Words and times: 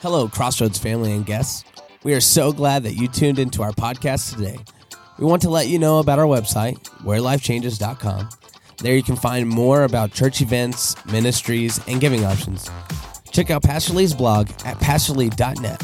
Hello, 0.00 0.28
Crossroads 0.28 0.78
family 0.78 1.10
and 1.10 1.26
guests. 1.26 1.64
We 2.04 2.14
are 2.14 2.20
so 2.20 2.52
glad 2.52 2.84
that 2.84 2.94
you 2.94 3.08
tuned 3.08 3.40
into 3.40 3.64
our 3.64 3.72
podcast 3.72 4.32
today. 4.32 4.56
We 5.18 5.26
want 5.26 5.42
to 5.42 5.50
let 5.50 5.66
you 5.66 5.80
know 5.80 5.98
about 5.98 6.20
our 6.20 6.24
website, 6.24 6.78
wherelifechanges.com. 7.00 8.28
There 8.76 8.94
you 8.94 9.02
can 9.02 9.16
find 9.16 9.48
more 9.48 9.82
about 9.82 10.12
church 10.12 10.40
events, 10.40 10.94
ministries, 11.06 11.80
and 11.88 12.00
giving 12.00 12.24
options. 12.24 12.70
Check 13.32 13.50
out 13.50 13.64
Pastor 13.64 13.92
Lee's 13.92 14.14
blog 14.14 14.48
at 14.64 14.78
pastorlee.net. 14.78 15.82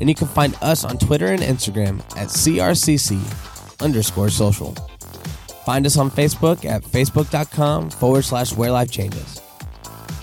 And 0.00 0.08
you 0.08 0.16
can 0.16 0.26
find 0.26 0.56
us 0.60 0.84
on 0.84 0.98
Twitter 0.98 1.28
and 1.28 1.40
Instagram 1.40 2.00
at 2.16 2.30
crcc 2.30 3.80
underscore 3.80 4.30
social. 4.30 4.74
Find 5.64 5.86
us 5.86 5.96
on 5.96 6.10
Facebook 6.10 6.64
at 6.64 6.82
facebook.com 6.82 7.90
forward 7.90 8.22
slash 8.22 8.56
where 8.56 8.72
life 8.72 8.90
changes. 8.90 9.40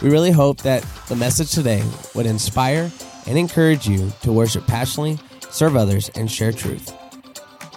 We 0.01 0.09
really 0.09 0.31
hope 0.31 0.57
that 0.63 0.83
the 1.07 1.15
message 1.15 1.51
today 1.51 1.81
would 2.13 2.25
inspire 2.25 2.91
and 3.29 3.37
encourage 3.37 3.87
you 3.87 4.11
to 4.23 4.33
worship 4.33 4.65
passionately, 4.65 5.17
serve 5.51 5.75
others, 5.75 6.09
and 6.15 6.29
share 6.29 6.51
truth. 6.51 6.91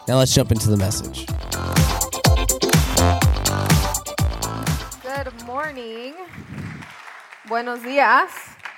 Now 0.08 0.16
let's 0.16 0.34
jump 0.34 0.50
into 0.50 0.68
the 0.70 0.76
message. 0.76 1.26
Good 5.02 5.46
morning. 5.46 6.14
Buenos 7.46 7.82
dias. 7.82 8.32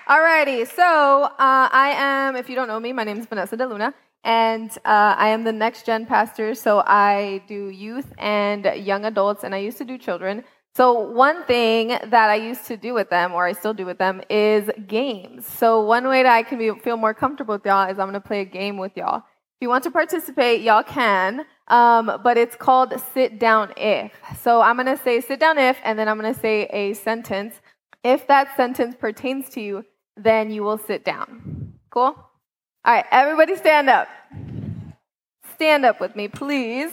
Alrighty, 0.07 0.67
so 0.67 1.23
uh, 1.23 1.31
I 1.39 1.95
am, 1.97 2.37
if 2.37 2.51
you 2.51 2.57
don't 2.57 2.69
know 2.69 2.81
me, 2.81 2.93
my 2.93 3.05
name 3.05 3.19
is 3.19 3.27
Vanessa 3.27 3.57
De 3.57 3.67
Luna, 3.67 3.95
and 4.23 4.71
uh, 4.85 5.15
I 5.17 5.29
am 5.29 5.45
the 5.45 5.53
next 5.53 5.87
gen 5.87 6.05
pastor. 6.05 6.55
So 6.55 6.83
I 6.87 7.43
do 7.47 7.69
youth 7.69 8.13
and 8.19 8.65
young 8.77 9.07
adults, 9.07 9.45
and 9.45 9.55
I 9.55 9.59
used 9.59 9.79
to 9.79 9.85
do 9.85 9.97
children. 9.97 10.45
So 10.77 10.99
one 10.99 11.45
thing 11.45 11.89
that 11.89 12.31
I 12.31 12.35
used 12.35 12.67
to 12.67 12.77
do 12.77 12.95
with 12.95 13.09
them, 13.09 13.33
or 13.33 13.47
I 13.47 13.53
still 13.53 13.75
do 13.75 13.87
with 13.87 13.99
them, 13.99 14.21
is 14.29 14.69
games. 14.89 15.47
So 15.47 15.81
one 15.81 16.09
way 16.09 16.25
that 16.25 16.33
I 16.33 16.43
can 16.43 16.59
be, 16.59 16.73
feel 16.81 16.97
more 16.97 17.15
comfortable 17.15 17.55
with 17.55 17.65
y'all 17.65 17.89
is 17.89 18.01
I'm 18.01 18.13
to 18.13 18.21
play 18.21 18.41
a 18.41 18.45
game 18.45 18.77
with 18.77 18.97
y'all. 18.97 19.19
If 19.19 19.61
you 19.61 19.69
want 19.69 19.85
to 19.85 19.93
participate, 19.93 20.63
y'all 20.63 20.83
can, 20.83 21.47
um, 21.69 22.21
but 22.25 22.37
it's 22.37 22.57
called 22.57 22.93
sit 23.13 23.39
down 23.39 23.73
if. 23.77 24.11
So 24.41 24.63
I'm 24.63 24.77
to 24.85 24.97
say 24.97 25.21
sit 25.21 25.39
down 25.39 25.59
if, 25.59 25.77
and 25.85 25.97
then 25.97 26.09
I'm 26.09 26.21
to 26.21 26.41
say 26.41 26.65
a 26.65 26.95
sentence. 26.95 27.55
If 28.03 28.27
that 28.27 28.57
sentence 28.57 28.97
pertains 28.99 29.49
to 29.51 29.61
you, 29.61 29.85
then 30.17 30.51
you 30.51 30.65
will 30.65 30.79
sit 30.79 31.05
down. 31.05 31.75
Cool? 31.91 32.03
All 32.05 32.25
right, 32.85 33.07
everybody 33.13 33.55
stand 33.55 33.89
up. 33.89 34.09
Stand 35.55 35.85
up 35.85 36.01
with 36.01 36.17
me, 36.17 36.27
please. 36.27 36.91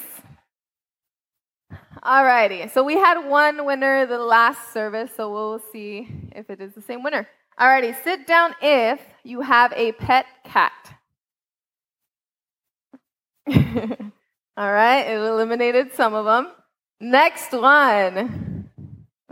All 2.03 2.23
righty, 2.25 2.67
so 2.67 2.83
we 2.83 2.95
had 2.95 3.27
one 3.27 3.65
winner 3.65 4.05
the 4.05 4.17
last 4.17 4.73
service, 4.73 5.11
so 5.15 5.31
we'll 5.31 5.61
see 5.71 6.07
if 6.35 6.49
it 6.49 6.59
is 6.59 6.73
the 6.73 6.81
same 6.81 7.03
winner. 7.03 7.27
All 7.57 7.67
righty, 7.67 7.93
sit 8.03 8.25
down 8.25 8.55
if 8.61 8.99
you 9.23 9.41
have 9.41 9.71
a 9.73 9.91
pet 9.91 10.25
cat. 10.43 10.71
All 14.57 14.71
right, 14.71 15.01
it 15.01 15.17
eliminated 15.17 15.93
some 15.93 16.13
of 16.13 16.25
them. 16.25 16.51
Next 16.99 17.51
one. 17.51 18.69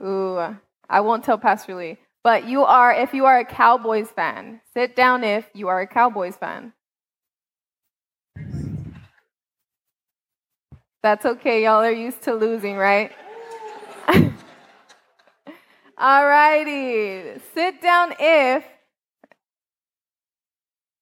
Ooh, 0.04 0.56
I 0.90 1.02
won't 1.02 1.24
tell 1.24 1.38
Pastor 1.38 1.76
Lee. 1.76 1.98
But 2.24 2.48
you 2.48 2.64
are, 2.64 2.94
if 2.94 3.14
you 3.14 3.26
are 3.26 3.40
a 3.40 3.46
Cowboys 3.46 4.12
fan, 4.12 4.62
sit 4.74 4.96
down 4.96 5.24
if 5.24 5.50
you 5.54 5.68
are 5.70 5.82
a 5.82 5.88
Cowboys 5.88 6.36
fan. 6.36 6.74
That's 11.02 11.26
okay, 11.26 11.64
y'all 11.64 11.82
are 11.82 11.92
used 11.92 12.22
to 12.24 12.34
losing, 12.34 12.76
right? 12.76 13.12
All 15.98 16.26
righty. 16.26 17.40
sit 17.54 17.82
down 17.82 18.14
if 18.20 18.66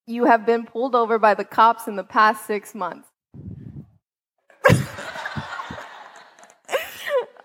you 0.06 0.26
have 0.26 0.46
been 0.46 0.66
pulled 0.66 0.94
over 0.96 1.18
by 1.20 1.34
the 1.34 1.44
cops 1.44 1.88
in 1.88 1.96
the 1.96 2.04
past 2.04 2.46
six 2.46 2.76
months. 2.76 3.08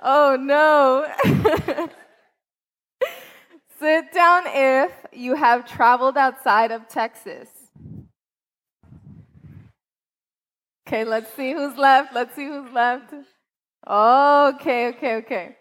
oh 0.02 0.36
no. 0.38 1.08
Sit 3.80 4.12
down 4.12 4.44
if 4.46 4.92
you 5.12 5.34
have 5.34 5.66
traveled 5.66 6.16
outside 6.16 6.70
of 6.70 6.86
Texas. 6.88 7.48
Okay, 10.92 11.04
let's 11.04 11.32
see 11.32 11.54
who's 11.54 11.78
left. 11.78 12.14
Let's 12.14 12.36
see 12.36 12.44
who's 12.44 12.70
left. 12.70 13.14
Okay, 13.88 14.88
okay, 14.88 15.14
okay. 15.16 15.56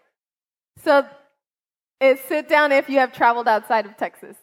So 0.84 1.06
it's 2.02 2.20
sit 2.28 2.50
down 2.50 2.70
if 2.70 2.90
you 2.90 2.98
have 2.98 3.14
traveled 3.14 3.48
outside 3.48 3.86
of 3.86 3.96
Texas. 3.96 4.36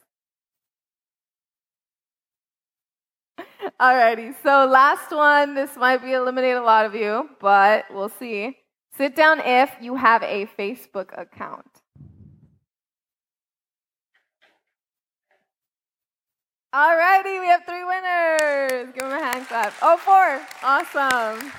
Alrighty, 3.79 4.33
so 4.41 4.65
last 4.65 5.11
one. 5.11 5.53
This 5.53 5.75
might 5.75 6.01
be 6.01 6.13
eliminate 6.13 6.55
a 6.55 6.63
lot 6.63 6.87
of 6.87 6.95
you, 6.95 7.29
but 7.39 7.85
we'll 7.93 8.09
see. 8.09 8.57
Sit 8.97 9.15
down 9.15 9.41
if 9.41 9.69
you 9.79 9.95
have 9.95 10.23
a 10.23 10.47
Facebook 10.57 11.15
account. 11.15 11.78
Alrighty, 16.71 17.39
we 17.39 17.47
have 17.47 17.65
three 17.65 17.83
winners. 17.83 18.93
Give 18.93 19.01
them 19.01 19.11
a 19.11 19.19
hand 19.19 19.47
clap. 19.47 19.73
Oh, 19.81 19.97
four. 19.97 20.39
Awesome. 20.61 21.51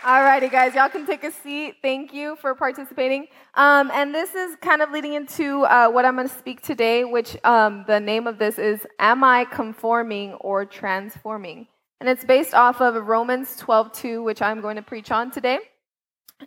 Alrighty, 0.00 0.50
guys, 0.50 0.74
y'all 0.74 0.88
can 0.88 1.04
take 1.04 1.24
a 1.24 1.30
seat. 1.30 1.74
Thank 1.82 2.14
you 2.14 2.36
for 2.36 2.54
participating. 2.54 3.26
Um, 3.52 3.90
and 3.92 4.14
this 4.14 4.34
is 4.34 4.56
kind 4.62 4.80
of 4.80 4.90
leading 4.92 5.12
into 5.12 5.64
uh, 5.64 5.90
what 5.90 6.06
I'm 6.06 6.16
going 6.16 6.26
to 6.26 6.34
speak 6.34 6.62
today, 6.62 7.04
which 7.04 7.36
um, 7.44 7.84
the 7.86 8.00
name 8.00 8.26
of 8.26 8.38
this 8.38 8.58
is 8.58 8.86
Am 8.98 9.22
I 9.22 9.44
Conforming 9.44 10.32
or 10.40 10.64
Transforming? 10.64 11.66
And 12.00 12.08
it's 12.08 12.24
based 12.24 12.54
off 12.54 12.80
of 12.80 12.94
Romans 13.06 13.60
12:2, 13.60 14.24
which 14.24 14.40
I'm 14.40 14.62
going 14.62 14.76
to 14.76 14.82
preach 14.82 15.10
on 15.10 15.30
today. 15.30 15.58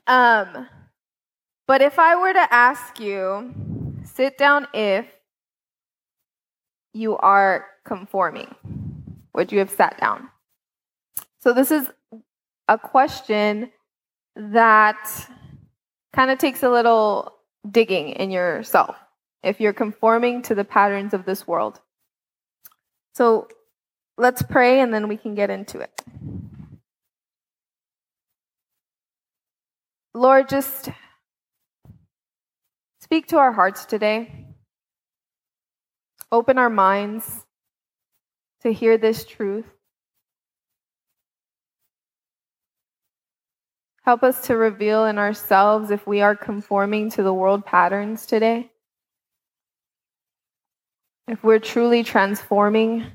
Um, 0.08 0.68
but 1.68 1.84
if 1.84 2.00
I 2.00 2.16
were 2.16 2.34
to 2.34 2.48
ask 2.52 3.00
you, 3.00 3.54
sit 4.04 4.40
down 4.40 4.66
if 4.74 5.06
you 6.94 7.18
are 7.18 7.66
conforming? 7.86 8.54
Would 9.34 9.52
you 9.52 9.60
have 9.60 9.70
sat 9.70 10.00
down? 10.00 10.30
So, 11.42 11.54
this 11.54 11.72
is 11.72 11.90
a 12.68 12.78
question 12.78 13.72
that 14.36 15.30
kind 16.14 16.32
of 16.32 16.38
takes 16.38 16.64
a 16.64 16.70
little 16.70 17.34
digging 17.70 18.10
in 18.10 18.32
yourself 18.32 18.96
if 19.44 19.60
you're 19.60 19.74
conforming 19.74 20.42
to 20.44 20.56
the 20.56 20.64
patterns 20.64 21.14
of 21.14 21.26
this 21.26 21.48
world. 21.48 21.82
So, 23.16 23.48
let's 24.18 24.42
pray 24.42 24.80
and 24.80 24.94
then 24.94 25.08
we 25.08 25.18
can 25.18 25.36
get 25.36 25.50
into 25.50 25.80
it. 25.80 26.02
Lord, 30.14 30.48
just 30.48 30.90
speak 33.02 33.28
to 33.28 33.38
our 33.38 33.52
hearts 33.52 33.86
today. 33.86 34.46
Open 36.34 36.58
our 36.58 36.70
minds 36.72 37.46
to 38.64 38.74
hear 38.74 38.98
this 38.98 39.24
truth. 39.24 39.68
Help 44.02 44.24
us 44.24 44.48
to 44.48 44.58
reveal 44.58 45.06
in 45.06 45.20
ourselves 45.20 45.92
if 45.92 46.08
we 46.08 46.22
are 46.22 46.36
conforming 46.36 47.12
to 47.12 47.22
the 47.22 47.32
world 47.32 47.68
patterns 47.68 48.26
today. 48.26 48.72
If 51.28 51.44
we're 51.44 51.60
truly 51.60 52.02
transforming 52.04 53.06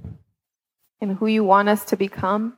in 1.01 1.11
who 1.11 1.27
you 1.27 1.43
want 1.43 1.69
us 1.69 1.87
to 1.87 1.97
become. 1.97 2.57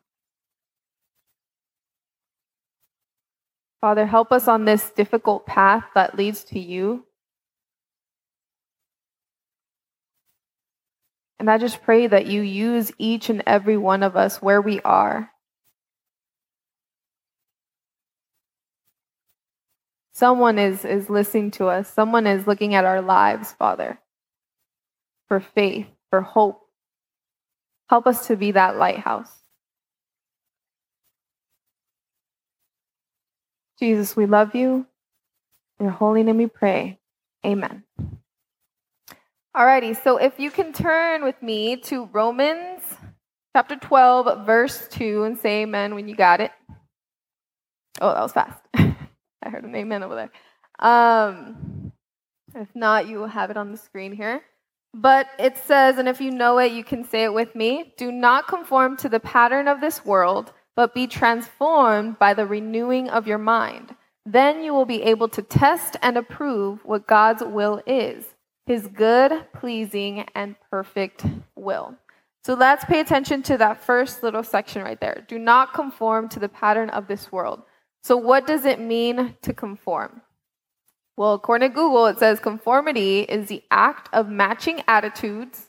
Father, 3.80 4.04
help 4.04 4.30
us 4.30 4.46
on 4.46 4.66
this 4.66 4.90
difficult 4.90 5.46
path 5.46 5.86
that 5.94 6.18
leads 6.18 6.44
to 6.44 6.58
you. 6.58 7.06
And 11.40 11.50
I 11.50 11.56
just 11.56 11.82
pray 11.82 12.06
that 12.06 12.26
you 12.26 12.42
use 12.42 12.92
each 12.98 13.30
and 13.30 13.42
every 13.46 13.78
one 13.78 14.02
of 14.02 14.14
us 14.14 14.42
where 14.42 14.60
we 14.60 14.78
are. 14.82 15.30
Someone 20.12 20.58
is, 20.58 20.84
is 20.84 21.08
listening 21.08 21.50
to 21.52 21.68
us, 21.68 21.90
someone 21.90 22.26
is 22.26 22.46
looking 22.46 22.74
at 22.74 22.84
our 22.84 23.00
lives, 23.00 23.52
Father, 23.52 23.98
for 25.28 25.40
faith, 25.40 25.86
for 26.10 26.20
hope. 26.20 26.60
Help 27.88 28.06
us 28.06 28.26
to 28.26 28.36
be 28.36 28.50
that 28.50 28.76
lighthouse. 28.76 29.32
Jesus, 33.78 34.14
we 34.14 34.26
love 34.26 34.54
you. 34.54 34.84
In 35.78 35.86
your 35.86 35.94
holy 35.94 36.22
name 36.22 36.36
we 36.36 36.48
pray. 36.48 36.98
Amen. 37.46 37.84
Alrighty, 39.56 40.00
so 40.04 40.16
if 40.16 40.38
you 40.38 40.48
can 40.48 40.72
turn 40.72 41.24
with 41.24 41.42
me 41.42 41.76
to 41.78 42.04
Romans 42.12 42.82
chapter 43.52 43.74
12, 43.74 44.46
verse 44.46 44.86
2, 44.92 45.24
and 45.24 45.36
say 45.36 45.62
amen 45.62 45.96
when 45.96 46.06
you 46.06 46.14
got 46.14 46.40
it. 46.40 46.52
Oh, 48.00 48.14
that 48.14 48.22
was 48.22 48.32
fast. 48.32 48.62
I 48.74 49.50
heard 49.50 49.64
an 49.64 49.74
amen 49.74 50.04
over 50.04 50.14
there. 50.14 50.30
Um, 50.78 51.90
if 52.54 52.68
not, 52.76 53.08
you 53.08 53.18
will 53.18 53.26
have 53.26 53.50
it 53.50 53.56
on 53.56 53.72
the 53.72 53.76
screen 53.76 54.12
here. 54.12 54.40
But 54.94 55.26
it 55.36 55.56
says, 55.56 55.98
and 55.98 56.08
if 56.08 56.20
you 56.20 56.30
know 56.30 56.58
it, 56.58 56.70
you 56.70 56.84
can 56.84 57.02
say 57.02 57.24
it 57.24 57.34
with 57.34 57.52
me 57.56 57.92
do 57.96 58.12
not 58.12 58.46
conform 58.46 58.96
to 58.98 59.08
the 59.08 59.18
pattern 59.18 59.66
of 59.66 59.80
this 59.80 60.04
world, 60.04 60.52
but 60.76 60.94
be 60.94 61.08
transformed 61.08 62.20
by 62.20 62.34
the 62.34 62.46
renewing 62.46 63.10
of 63.10 63.26
your 63.26 63.38
mind. 63.38 63.96
Then 64.24 64.62
you 64.62 64.72
will 64.72 64.86
be 64.86 65.02
able 65.02 65.28
to 65.30 65.42
test 65.42 65.96
and 66.02 66.16
approve 66.16 66.84
what 66.84 67.08
God's 67.08 67.42
will 67.42 67.82
is 67.84 68.36
his 68.66 68.86
good, 68.88 69.46
pleasing, 69.52 70.26
and 70.34 70.54
perfect 70.70 71.24
will. 71.56 71.96
So 72.42 72.54
let's 72.54 72.84
pay 72.84 73.00
attention 73.00 73.42
to 73.44 73.58
that 73.58 73.82
first 73.82 74.22
little 74.22 74.42
section 74.42 74.82
right 74.82 75.00
there. 75.00 75.24
Do 75.28 75.38
not 75.38 75.74
conform 75.74 76.28
to 76.30 76.38
the 76.38 76.48
pattern 76.48 76.88
of 76.90 77.06
this 77.06 77.30
world. 77.30 77.62
So, 78.02 78.16
what 78.16 78.46
does 78.46 78.64
it 78.64 78.80
mean 78.80 79.36
to 79.42 79.52
conform? 79.52 80.22
Well, 81.16 81.34
according 81.34 81.68
to 81.68 81.74
Google, 81.74 82.06
it 82.06 82.18
says 82.18 82.40
conformity 82.40 83.20
is 83.20 83.48
the 83.48 83.62
act 83.70 84.08
of 84.14 84.30
matching 84.30 84.82
attitudes, 84.88 85.68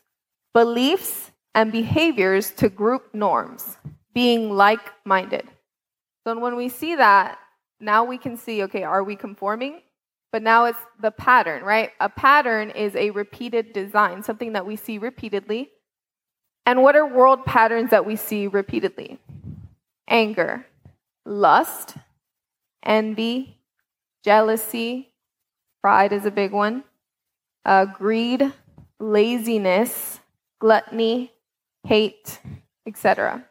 beliefs, 0.53 1.31
and 1.53 1.73
behaviors 1.73 2.51
to 2.51 2.69
group 2.69 3.13
norms, 3.13 3.77
being 4.13 4.51
like 4.51 4.91
minded. 5.03 5.49
So, 6.25 6.39
when 6.39 6.55
we 6.55 6.69
see 6.69 6.95
that, 6.95 7.37
now 7.81 8.05
we 8.05 8.17
can 8.17 8.37
see 8.37 8.63
okay, 8.63 8.83
are 8.83 9.03
we 9.03 9.17
conforming? 9.17 9.81
But 10.31 10.43
now 10.43 10.65
it's 10.65 10.79
the 11.01 11.11
pattern, 11.11 11.63
right? 11.63 11.91
A 11.99 12.09
pattern 12.09 12.69
is 12.69 12.95
a 12.95 13.09
repeated 13.11 13.73
design, 13.73 14.23
something 14.23 14.53
that 14.53 14.65
we 14.65 14.75
see 14.75 14.97
repeatedly. 14.97 15.69
And 16.65 16.81
what 16.83 16.95
are 16.95 17.05
world 17.05 17.45
patterns 17.45 17.89
that 17.89 18.05
we 18.05 18.15
see 18.15 18.47
repeatedly? 18.47 19.19
Anger, 20.07 20.65
lust, 21.25 21.95
envy, 22.83 23.57
jealousy, 24.23 25.11
pride 25.81 26.13
is 26.13 26.25
a 26.25 26.31
big 26.31 26.51
one, 26.51 26.83
uh, 27.65 27.85
greed, 27.85 28.53
laziness, 28.99 30.19
gluttony, 30.59 31.31
hate, 31.83 32.39
etc. 32.87 33.45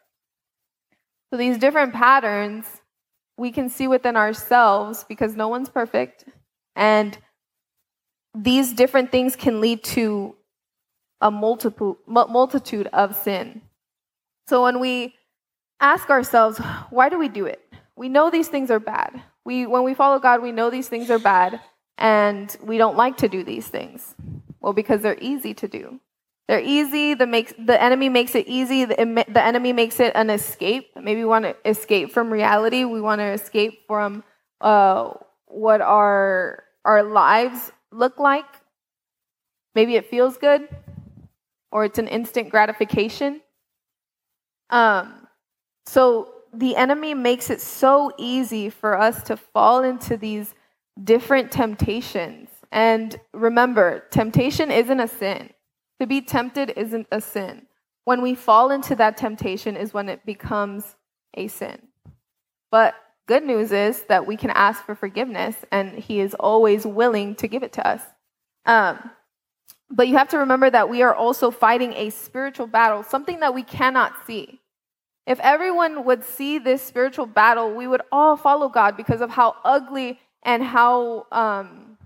So 1.31 1.37
these 1.37 1.59
different 1.59 1.93
patterns 1.93 2.67
we 3.37 3.50
can 3.50 3.71
see 3.71 3.88
within 3.88 4.17
ourselves 4.17 5.05
because 5.09 5.35
no 5.35 5.49
one's 5.49 5.71
perfect. 5.71 6.26
And 6.81 7.17
these 8.35 8.73
different 8.73 9.12
things 9.12 9.37
can 9.37 9.61
lead 9.61 9.85
to 9.85 10.35
a 11.21 11.31
multiple, 11.31 11.99
multitude 12.06 12.88
of 12.94 13.15
sin. 13.15 13.61
So 14.49 14.65
when 14.65 14.81
we 14.81 15.15
ask 15.79 16.09
ourselves, 16.09 16.59
why 16.88 17.11
do 17.11 17.19
we 17.19 17.29
do 17.29 17.44
it? 17.44 17.61
We 17.97 18.09
know 18.09 18.31
these 18.31 18.49
things 18.49 18.71
are 18.71 18.81
bad. 18.81 19.23
We, 19.44 19.67
when 19.67 19.85
we 19.85 19.93
follow 19.93 20.19
God, 20.19 20.43
we 20.43 20.53
know 20.53 20.71
these 20.71 20.88
things 20.88 21.11
are 21.11 21.19
bad, 21.19 21.61
and 21.99 22.56
we 22.62 22.79
don't 22.79 22.97
like 22.97 23.19
to 23.19 23.29
do 23.29 23.44
these 23.44 23.69
things. 23.69 24.15
Well, 24.61 24.73
because 24.73 25.03
they're 25.03 25.19
easy 25.21 25.53
to 25.55 25.69
do. 25.69 26.00
They're 26.49 26.61
easy. 26.61 27.12
The, 27.12 27.26
makes, 27.26 27.53
the 27.59 27.81
enemy 27.81 28.09
makes 28.09 28.35
it 28.35 28.49
easy. 28.49 28.87
The, 28.87 29.25
the 29.29 29.44
enemy 29.44 29.75
makes 29.75 30.00
it 30.00 30.12
an 30.15 30.31
escape. 30.31 30.91
Maybe 30.97 31.21
we 31.21 31.26
want 31.26 31.44
to 31.44 31.56
escape 31.69 32.11
from 32.11 32.33
reality. 32.33 32.85
We 32.85 33.03
want 33.03 33.19
to 33.19 33.26
escape 33.26 33.87
from 33.87 34.25
uh, 34.62 35.12
what 35.47 35.83
our, 35.83 36.65
our 36.85 37.03
lives 37.03 37.73
look 37.91 38.19
like. 38.19 38.47
Maybe 39.75 39.97
it 39.97 40.06
feels 40.06 40.37
good 40.37 40.69
or 41.71 41.85
it's 41.85 41.99
an 41.99 42.09
instant 42.09 42.50
gratification. 42.50 43.41
Um, 44.71 45.27
so 45.87 46.32
the 46.53 46.77
enemy 46.77 47.15
makes 47.15 47.50
it 47.50 47.61
so 47.61 48.12
easy 48.19 48.71
for 48.71 48.99
us 48.99 49.23
to 49.25 49.37
fall 49.37 49.85
into 49.85 50.17
these 50.17 50.55
different 51.03 51.50
temptations. 51.50 52.49
And 52.73 53.19
remember, 53.33 54.05
temptation 54.11 54.71
isn't 54.71 55.00
a 55.00 55.09
sin. 55.09 55.50
To 56.00 56.06
be 56.06 56.21
tempted 56.21 56.73
isn't 56.76 57.06
a 57.12 57.21
sin. 57.21 57.67
When 58.05 58.23
we 58.23 58.35
fall 58.35 58.71
into 58.71 58.94
that 58.97 59.17
temptation 59.17 59.76
is 59.76 59.93
when 59.93 60.09
it 60.09 60.25
becomes 60.25 60.97
a 61.35 61.49
sin. 61.49 61.88
But 62.71 62.94
good 63.31 63.44
news 63.44 63.71
is 63.71 64.03
that 64.09 64.27
we 64.27 64.37
can 64.37 64.50
ask 64.50 64.85
for 64.85 64.97
forgiveness, 64.97 65.55
and 65.71 65.97
He 65.97 66.19
is 66.19 66.35
always 66.35 66.85
willing 66.85 67.37
to 67.37 67.47
give 67.47 67.62
it 67.62 67.73
to 67.75 67.87
us. 67.87 68.03
Um, 68.67 69.09
but 69.88 70.09
you 70.09 70.17
have 70.17 70.31
to 70.31 70.38
remember 70.38 70.69
that 70.69 70.88
we 70.88 71.03
are 71.03 71.15
also 71.15 71.53
fighting 71.53 71.93
a 71.93 72.11
spiritual 72.11 72.67
battle, 72.67 73.05
something 73.05 73.38
that 73.38 73.55
we 73.55 73.62
cannot 73.62 74.27
see. 74.27 74.59
If 75.29 75.38
everyone 75.38 76.05
would 76.06 76.25
see 76.25 76.59
this 76.59 76.82
spiritual 76.82 77.27
battle, 77.27 77.73
we 77.73 77.87
would 77.87 78.03
all 78.11 78.37
follow 78.37 78.69
God 78.69 78.97
because 78.97 79.21
of 79.21 79.31
how 79.31 79.55
ugly 79.65 80.19
and 80.43 80.65
how 80.65 81.29
um, 81.31 81.99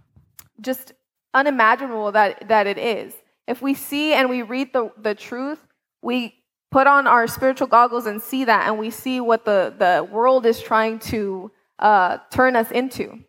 just 0.60 0.92
unimaginable 1.32 2.12
that, 2.12 2.48
that 2.48 2.66
it 2.66 2.76
is. 2.76 3.14
If 3.48 3.62
we 3.62 3.72
see 3.72 4.12
and 4.12 4.28
we 4.28 4.42
read 4.42 4.74
the, 4.74 4.92
the 4.98 5.14
truth, 5.14 5.60
we 6.02 6.34
put 6.74 6.88
on 6.88 7.06
our 7.06 7.28
spiritual 7.28 7.68
goggles 7.68 8.04
and 8.04 8.20
see 8.20 8.46
that, 8.46 8.66
and 8.66 8.76
we 8.76 8.90
see 8.90 9.20
what 9.20 9.44
the, 9.44 9.72
the 9.78 10.02
world 10.10 10.44
is 10.44 10.60
trying 10.60 10.98
to 10.98 11.48
uh, 11.78 12.18
turn 12.32 12.56
us 12.56 12.68
into. 12.72 13.20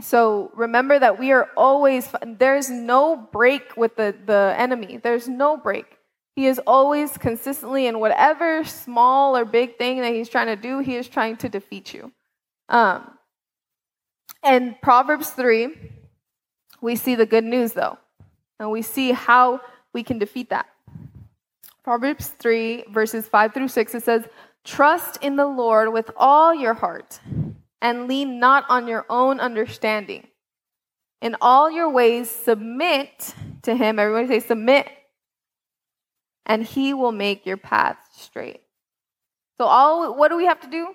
So 0.00 0.52
remember 0.54 0.96
that 0.96 1.18
we 1.18 1.32
are 1.32 1.48
always, 1.56 2.08
there's 2.24 2.70
no 2.70 3.28
break 3.32 3.76
with 3.76 3.96
the, 3.96 4.14
the 4.24 4.54
enemy. 4.56 5.00
There's 5.02 5.26
no 5.26 5.56
break. 5.56 5.98
He 6.36 6.46
is 6.46 6.60
always 6.64 7.18
consistently 7.18 7.88
in 7.88 7.98
whatever 7.98 8.62
small 8.62 9.36
or 9.36 9.44
big 9.44 9.76
thing 9.76 10.00
that 10.02 10.14
he's 10.14 10.28
trying 10.28 10.46
to 10.46 10.54
do, 10.54 10.78
he 10.78 10.94
is 10.94 11.08
trying 11.08 11.38
to 11.38 11.48
defeat 11.48 11.92
you. 11.92 12.12
Um, 12.68 13.18
and 14.44 14.80
Proverbs 14.80 15.30
3, 15.30 15.70
we 16.80 16.94
see 16.94 17.16
the 17.16 17.26
good 17.26 17.42
news 17.42 17.72
though, 17.72 17.98
and 18.60 18.70
we 18.70 18.82
see 18.82 19.10
how 19.10 19.60
we 19.92 20.04
can 20.04 20.20
defeat 20.20 20.50
that. 20.50 20.68
Proverbs 21.90 22.28
3, 22.28 22.84
verses 22.92 23.26
5 23.26 23.52
through 23.52 23.66
6, 23.66 23.96
it 23.96 24.04
says, 24.04 24.24
Trust 24.64 25.18
in 25.24 25.34
the 25.34 25.48
Lord 25.48 25.92
with 25.92 26.08
all 26.16 26.54
your 26.54 26.74
heart 26.74 27.18
and 27.82 28.06
lean 28.06 28.38
not 28.38 28.64
on 28.68 28.86
your 28.86 29.04
own 29.10 29.40
understanding. 29.40 30.28
In 31.20 31.34
all 31.40 31.68
your 31.68 31.90
ways, 31.90 32.30
submit 32.30 33.34
to 33.62 33.74
him. 33.74 33.98
Everybody 33.98 34.28
say, 34.28 34.46
submit. 34.46 34.86
And 36.46 36.62
he 36.62 36.94
will 36.94 37.10
make 37.10 37.44
your 37.44 37.56
path 37.56 37.96
straight. 38.16 38.60
So, 39.58 39.66
all 39.66 40.16
what 40.16 40.28
do 40.28 40.36
we 40.36 40.44
have 40.44 40.60
to 40.60 40.70
do? 40.70 40.94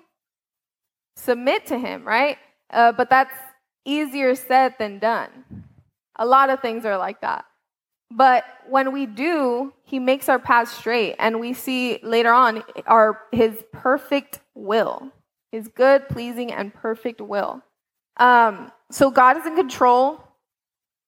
Submit 1.16 1.66
to 1.66 1.78
him, 1.78 2.06
right? 2.06 2.38
Uh, 2.70 2.92
but 2.92 3.10
that's 3.10 3.34
easier 3.84 4.34
said 4.34 4.76
than 4.78 4.98
done. 4.98 5.44
A 6.18 6.24
lot 6.24 6.48
of 6.48 6.62
things 6.62 6.86
are 6.86 6.96
like 6.96 7.20
that. 7.20 7.44
But 8.10 8.44
when 8.68 8.92
we 8.92 9.06
do, 9.06 9.72
he 9.82 9.98
makes 9.98 10.28
our 10.28 10.38
path 10.38 10.68
straight, 10.68 11.16
and 11.18 11.40
we 11.40 11.52
see 11.52 11.98
later 12.02 12.32
on 12.32 12.62
our 12.86 13.20
his 13.32 13.64
perfect 13.72 14.40
will 14.54 15.12
his 15.56 15.68
good, 15.68 16.08
pleasing, 16.08 16.52
and 16.52 16.72
perfect 16.72 17.20
will. 17.20 17.62
Um, 18.18 18.70
so 18.90 19.10
God 19.10 19.36
is 19.36 19.46
in 19.46 19.56
control. 19.56 20.22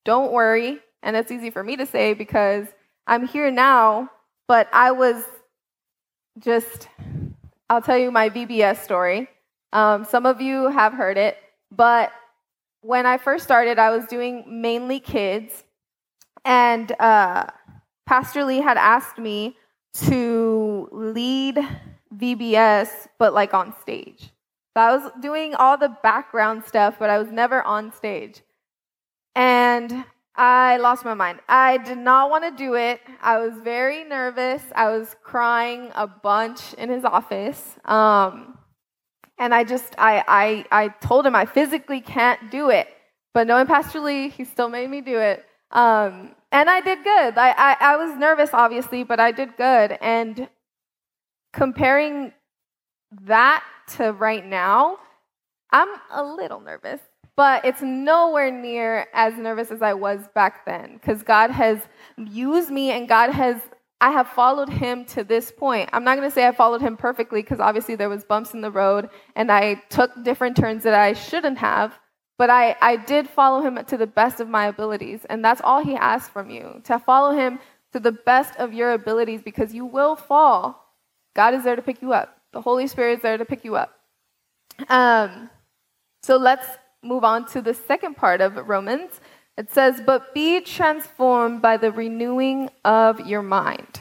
Don't 0.05 0.33
worry. 0.33 0.81
And 1.03 1.17
it's 1.17 1.31
easy 1.31 1.51
for 1.51 1.63
me 1.63 1.77
to 1.77 1.87
say 1.87 2.15
because 2.15 2.67
I'm 3.07 3.27
here 3.27 3.51
now, 3.51 4.11
but 4.47 4.69
I 4.73 4.93
was 4.93 5.23
just, 6.39 6.89
I'll 7.69 7.83
tell 7.83 7.99
you 7.99 8.11
my 8.11 8.31
VBS 8.31 8.83
story. 8.83 9.29
Um, 9.73 10.05
some 10.05 10.27
of 10.27 10.41
you 10.41 10.69
have 10.69 10.93
heard 10.93 11.19
it, 11.19 11.37
but 11.71 12.11
when 12.81 13.07
I 13.07 13.19
first 13.19 13.45
started, 13.45 13.79
I 13.79 13.91
was 13.91 14.07
doing 14.07 14.63
mainly 14.63 14.99
kids, 14.99 15.65
and 16.49 16.99
uh, 16.99 17.45
Pastor 18.07 18.43
Lee 18.43 18.63
had 18.63 18.79
asked 18.79 19.19
me 19.19 19.55
to 20.07 20.89
lead 20.91 21.59
VBS, 22.17 22.89
but 23.19 23.35
like 23.35 23.53
on 23.53 23.75
stage. 23.83 24.31
So 24.75 24.81
I 24.81 24.97
was 24.97 25.13
doing 25.21 25.55
all 25.55 25.77
the 25.77 25.95
background 26.03 26.65
stuff, 26.65 26.97
but 26.99 27.11
I 27.11 27.19
was 27.19 27.29
never 27.31 27.63
on 27.63 27.93
stage. 27.93 28.41
And 29.35 30.07
I 30.37 30.79
lost 30.79 31.05
my 31.05 31.13
mind. 31.13 31.41
I 31.51 31.77
did 31.79 31.99
not 31.99 32.31
want 32.31 32.45
to 32.45 32.51
do 32.51 32.77
it. 32.77 33.03
I 33.21 33.39
was 33.39 33.53
very 33.63 34.05
nervous. 34.05 34.63
I 34.75 34.89
was 34.89 35.17
crying 35.23 35.91
a 35.95 36.07
bunch 36.07 36.73
in 36.75 36.89
his 36.89 37.05
office. 37.05 37.77
Um, 37.85 38.57
and 39.37 39.55
I 39.55 39.65
just, 39.65 39.95
I, 39.99 40.25
I, 40.27 40.65
I 40.85 40.89
told 40.89 41.27
him 41.27 41.37
I 41.37 41.45
physically 41.45 42.01
can't 42.01 42.51
do 42.51 42.71
it. 42.71 42.89
But 43.35 43.47
knowing 43.47 43.67
Pastor 43.67 44.01
Lee, 44.01 44.31
he 44.31 44.45
still 44.45 44.71
made 44.71 44.89
me 44.89 45.03
do 45.03 45.19
it. 45.19 45.45
Um, 45.71 46.35
and 46.51 46.71
I 46.71 46.81
did 46.81 47.05
good. 47.05 47.37
I, 47.37 47.51
I, 47.51 47.77
I 47.81 47.97
was 47.97 48.19
nervous, 48.19 48.51
obviously, 48.53 49.05
but 49.05 49.21
I 49.21 49.33
did 49.33 49.57
good. 49.57 49.99
And 50.01 50.49
comparing 51.53 52.33
that 53.23 53.65
to 53.97 54.13
right 54.13 54.45
now, 54.45 54.99
I'm 55.71 55.89
a 56.11 56.23
little 56.23 56.61
nervous, 56.61 57.01
but 57.37 57.65
it's 57.65 57.83
nowhere 57.83 58.51
near 58.51 59.07
as 59.13 59.37
nervous 59.37 59.71
as 59.71 59.83
I 59.83 59.93
was 59.95 60.21
back 60.35 60.65
then 60.65 60.95
because 60.95 61.23
God 61.23 61.51
has 61.51 61.81
used 62.17 62.71
me 62.71 62.91
and 62.91 63.09
God 63.09 63.31
has 63.31 63.61
I 64.01 64.11
have 64.13 64.29
followed 64.29 64.69
him 64.69 65.05
to 65.07 65.25
this 65.25 65.51
point. 65.51 65.91
I'm 65.93 66.05
not 66.05 66.17
going 66.17 66.29
to 66.29 66.35
say 66.35 66.47
I 66.47 66.53
followed 66.53 66.81
him 66.81 66.97
perfectly 66.97 67.43
because 67.43 67.59
obviously 67.59 67.97
there 67.97 68.09
was 68.09 68.25
bumps 68.25 68.55
in 68.55 68.61
the 68.61 68.71
road 68.71 69.11
and 69.35 69.51
I 69.51 69.75
took 69.91 70.23
different 70.23 70.57
turns 70.57 70.85
that 70.85 70.95
I 70.95 71.15
shouldn't 71.15 71.59
have, 71.59 71.99
But 72.39 72.51
I, 72.51 72.77
I 72.81 72.97
did 72.97 73.29
follow 73.29 73.61
him 73.61 73.85
to 73.85 73.97
the 73.97 74.07
best 74.07 74.41
of 74.41 74.49
my 74.49 74.67
abilities. 74.67 75.27
And 75.29 75.45
that's 75.45 75.61
all 75.63 75.85
he 75.85 75.97
asks 75.97 76.29
from 76.29 76.49
you 76.49 76.81
to 76.85 76.99
follow 76.99 77.37
him 77.37 77.59
to 77.93 78.01
the 78.01 78.13
best 78.13 78.57
of 78.57 78.73
your 78.73 78.93
abilities 78.93 79.43
because 79.43 79.75
you 79.75 79.85
will 79.85 80.15
fall. 80.15 80.95
God 81.35 81.55
is 81.55 81.65
there 81.65 81.77
to 81.77 81.83
pick 81.83 82.01
you 82.01 82.13
up, 82.13 82.41
the 82.53 82.61
Holy 82.61 82.87
Spirit 82.87 83.19
is 83.19 83.23
there 83.23 83.37
to 83.37 83.45
pick 83.45 83.65
you 83.65 83.77
up. 83.77 83.99
Um, 84.89 85.51
so 86.23 86.37
let's 86.37 86.67
move 87.03 87.25
on 87.25 87.47
to 87.47 87.61
the 87.61 87.75
second 87.75 88.17
part 88.17 88.41
of 88.41 88.57
Romans. 88.69 89.21
It 89.57 89.73
says, 89.73 90.01
But 90.05 90.35
be 90.35 90.61
transformed 90.61 91.61
by 91.61 91.77
the 91.77 91.91
renewing 91.91 92.71
of 92.85 93.27
your 93.27 93.43
mind. 93.43 94.01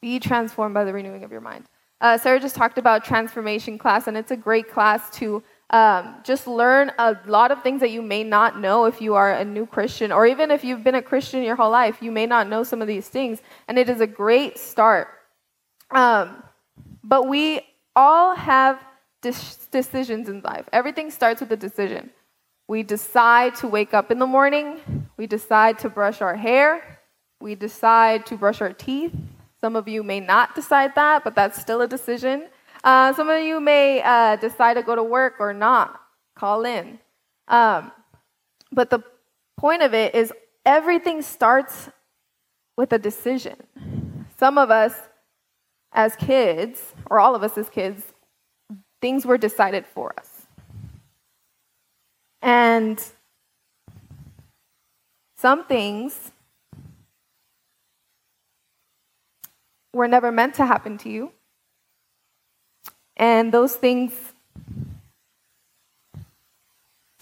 Be 0.00 0.18
transformed 0.18 0.74
by 0.74 0.84
the 0.84 0.92
renewing 0.92 1.22
of 1.22 1.30
your 1.30 1.40
mind. 1.40 1.66
Uh, 2.00 2.16
Sarah 2.16 2.40
just 2.40 2.56
talked 2.56 2.78
about 2.78 3.04
transformation 3.04 3.78
class, 3.78 4.06
and 4.06 4.16
it's 4.16 4.30
a 4.30 4.36
great 4.36 4.70
class 4.70 5.10
to 5.18 5.42
um, 5.70 6.16
just 6.24 6.46
learn 6.48 6.90
a 6.98 7.16
lot 7.26 7.52
of 7.52 7.62
things 7.62 7.80
that 7.80 7.90
you 7.90 8.02
may 8.02 8.24
not 8.24 8.58
know 8.58 8.86
if 8.86 9.00
you 9.00 9.14
are 9.14 9.32
a 9.32 9.44
new 9.44 9.66
Christian, 9.66 10.10
or 10.10 10.26
even 10.26 10.50
if 10.50 10.64
you've 10.64 10.82
been 10.82 10.96
a 10.96 11.02
Christian 11.02 11.42
your 11.44 11.56
whole 11.56 11.70
life, 11.70 12.02
you 12.02 12.10
may 12.10 12.26
not 12.26 12.48
know 12.48 12.64
some 12.64 12.82
of 12.82 12.88
these 12.88 13.08
things, 13.08 13.40
and 13.68 13.78
it 13.78 13.88
is 13.88 14.00
a 14.00 14.06
great 14.06 14.58
start. 14.58 15.08
Um, 15.92 16.42
but 17.04 17.28
we 17.28 17.60
all 17.94 18.34
have 18.34 18.80
decisions 19.70 20.28
in 20.28 20.40
life. 20.40 20.68
Everything 20.72 21.10
starts 21.10 21.40
with 21.40 21.52
a 21.52 21.56
decision. 21.56 22.10
We 22.66 22.82
decide 22.82 23.54
to 23.56 23.68
wake 23.68 23.94
up 23.94 24.10
in 24.10 24.18
the 24.18 24.26
morning, 24.26 25.08
we 25.16 25.26
decide 25.26 25.78
to 25.80 25.88
brush 25.88 26.20
our 26.20 26.36
hair, 26.36 27.00
we 27.40 27.54
decide 27.54 28.26
to 28.26 28.36
brush 28.36 28.60
our 28.60 28.72
teeth. 28.72 29.12
Some 29.60 29.76
of 29.76 29.86
you 29.86 30.02
may 30.02 30.20
not 30.20 30.54
decide 30.54 30.94
that, 30.94 31.22
but 31.22 31.34
that's 31.34 31.60
still 31.60 31.80
a 31.80 31.88
decision. 31.88 32.48
Uh, 32.82 33.12
some 33.12 33.28
of 33.28 33.42
you 33.42 33.60
may 33.60 34.02
uh, 34.02 34.36
decide 34.36 34.74
to 34.74 34.82
go 34.82 34.94
to 34.94 35.02
work 35.02 35.34
or 35.38 35.52
not, 35.52 36.00
call 36.34 36.64
in. 36.64 36.98
Um, 37.48 37.92
but 38.72 38.90
the 38.90 39.02
point 39.58 39.82
of 39.82 39.92
it 39.92 40.14
is 40.14 40.32
everything 40.64 41.22
starts 41.22 41.90
with 42.76 42.92
a 42.92 42.98
decision. 42.98 44.26
Some 44.38 44.56
of 44.56 44.70
us 44.70 44.94
as 45.92 46.16
kids, 46.16 46.94
or 47.10 47.18
all 47.18 47.34
of 47.34 47.42
us 47.42 47.58
as 47.58 47.68
kids, 47.68 48.02
things 49.00 49.26
were 49.26 49.36
decided 49.36 49.86
for 49.86 50.14
us. 50.18 50.46
And 52.40 53.02
some 55.36 55.64
things 55.64 56.30
were 59.92 60.08
never 60.08 60.30
meant 60.30 60.54
to 60.54 60.64
happen 60.64 60.96
to 60.98 61.10
you. 61.10 61.32
And 63.20 63.52
those 63.52 63.76
things 63.76 64.12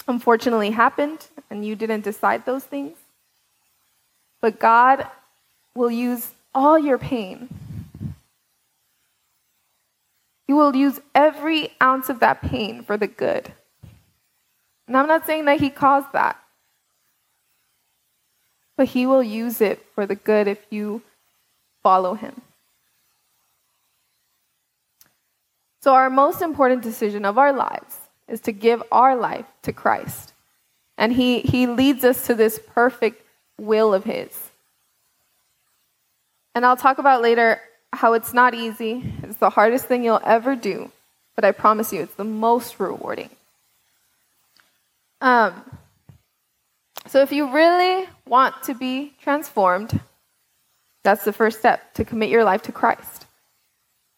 unfortunately 0.06 0.70
happened, 0.70 1.26
and 1.50 1.64
you 1.64 1.74
didn't 1.74 2.02
decide 2.02 2.46
those 2.46 2.62
things. 2.62 2.96
But 4.40 4.60
God 4.60 5.08
will 5.74 5.90
use 5.90 6.34
all 6.54 6.78
your 6.78 6.98
pain. 6.98 7.48
He 10.46 10.52
will 10.52 10.76
use 10.76 11.00
every 11.16 11.72
ounce 11.82 12.08
of 12.08 12.20
that 12.20 12.42
pain 12.42 12.84
for 12.84 12.96
the 12.96 13.08
good. 13.08 13.52
And 14.86 14.96
I'm 14.96 15.08
not 15.08 15.26
saying 15.26 15.46
that 15.46 15.58
He 15.58 15.68
caused 15.68 16.12
that, 16.12 16.40
but 18.76 18.86
He 18.86 19.04
will 19.04 19.22
use 19.22 19.60
it 19.60 19.84
for 19.96 20.06
the 20.06 20.14
good 20.14 20.46
if 20.46 20.64
you 20.70 21.02
follow 21.82 22.14
Him. 22.14 22.40
So, 25.80 25.94
our 25.94 26.10
most 26.10 26.42
important 26.42 26.82
decision 26.82 27.24
of 27.24 27.38
our 27.38 27.52
lives 27.52 27.98
is 28.26 28.40
to 28.42 28.52
give 28.52 28.82
our 28.90 29.16
life 29.16 29.46
to 29.62 29.72
Christ. 29.72 30.32
And 30.96 31.12
he, 31.12 31.40
he 31.40 31.66
leads 31.66 32.04
us 32.04 32.26
to 32.26 32.34
this 32.34 32.60
perfect 32.74 33.22
will 33.56 33.94
of 33.94 34.04
His. 34.04 34.30
And 36.54 36.66
I'll 36.66 36.76
talk 36.76 36.98
about 36.98 37.22
later 37.22 37.60
how 37.92 38.14
it's 38.14 38.34
not 38.34 38.54
easy. 38.54 39.14
It's 39.22 39.36
the 39.36 39.50
hardest 39.50 39.86
thing 39.86 40.02
you'll 40.04 40.20
ever 40.24 40.56
do, 40.56 40.90
but 41.36 41.44
I 41.44 41.52
promise 41.52 41.92
you, 41.92 42.02
it's 42.02 42.14
the 42.14 42.24
most 42.24 42.80
rewarding. 42.80 43.30
Um, 45.20 45.54
so, 47.06 47.22
if 47.22 47.30
you 47.30 47.52
really 47.52 48.08
want 48.26 48.60
to 48.64 48.74
be 48.74 49.14
transformed, 49.22 50.00
that's 51.04 51.24
the 51.24 51.32
first 51.32 51.60
step 51.60 51.94
to 51.94 52.04
commit 52.04 52.28
your 52.28 52.44
life 52.44 52.62
to 52.62 52.72
Christ. 52.72 53.26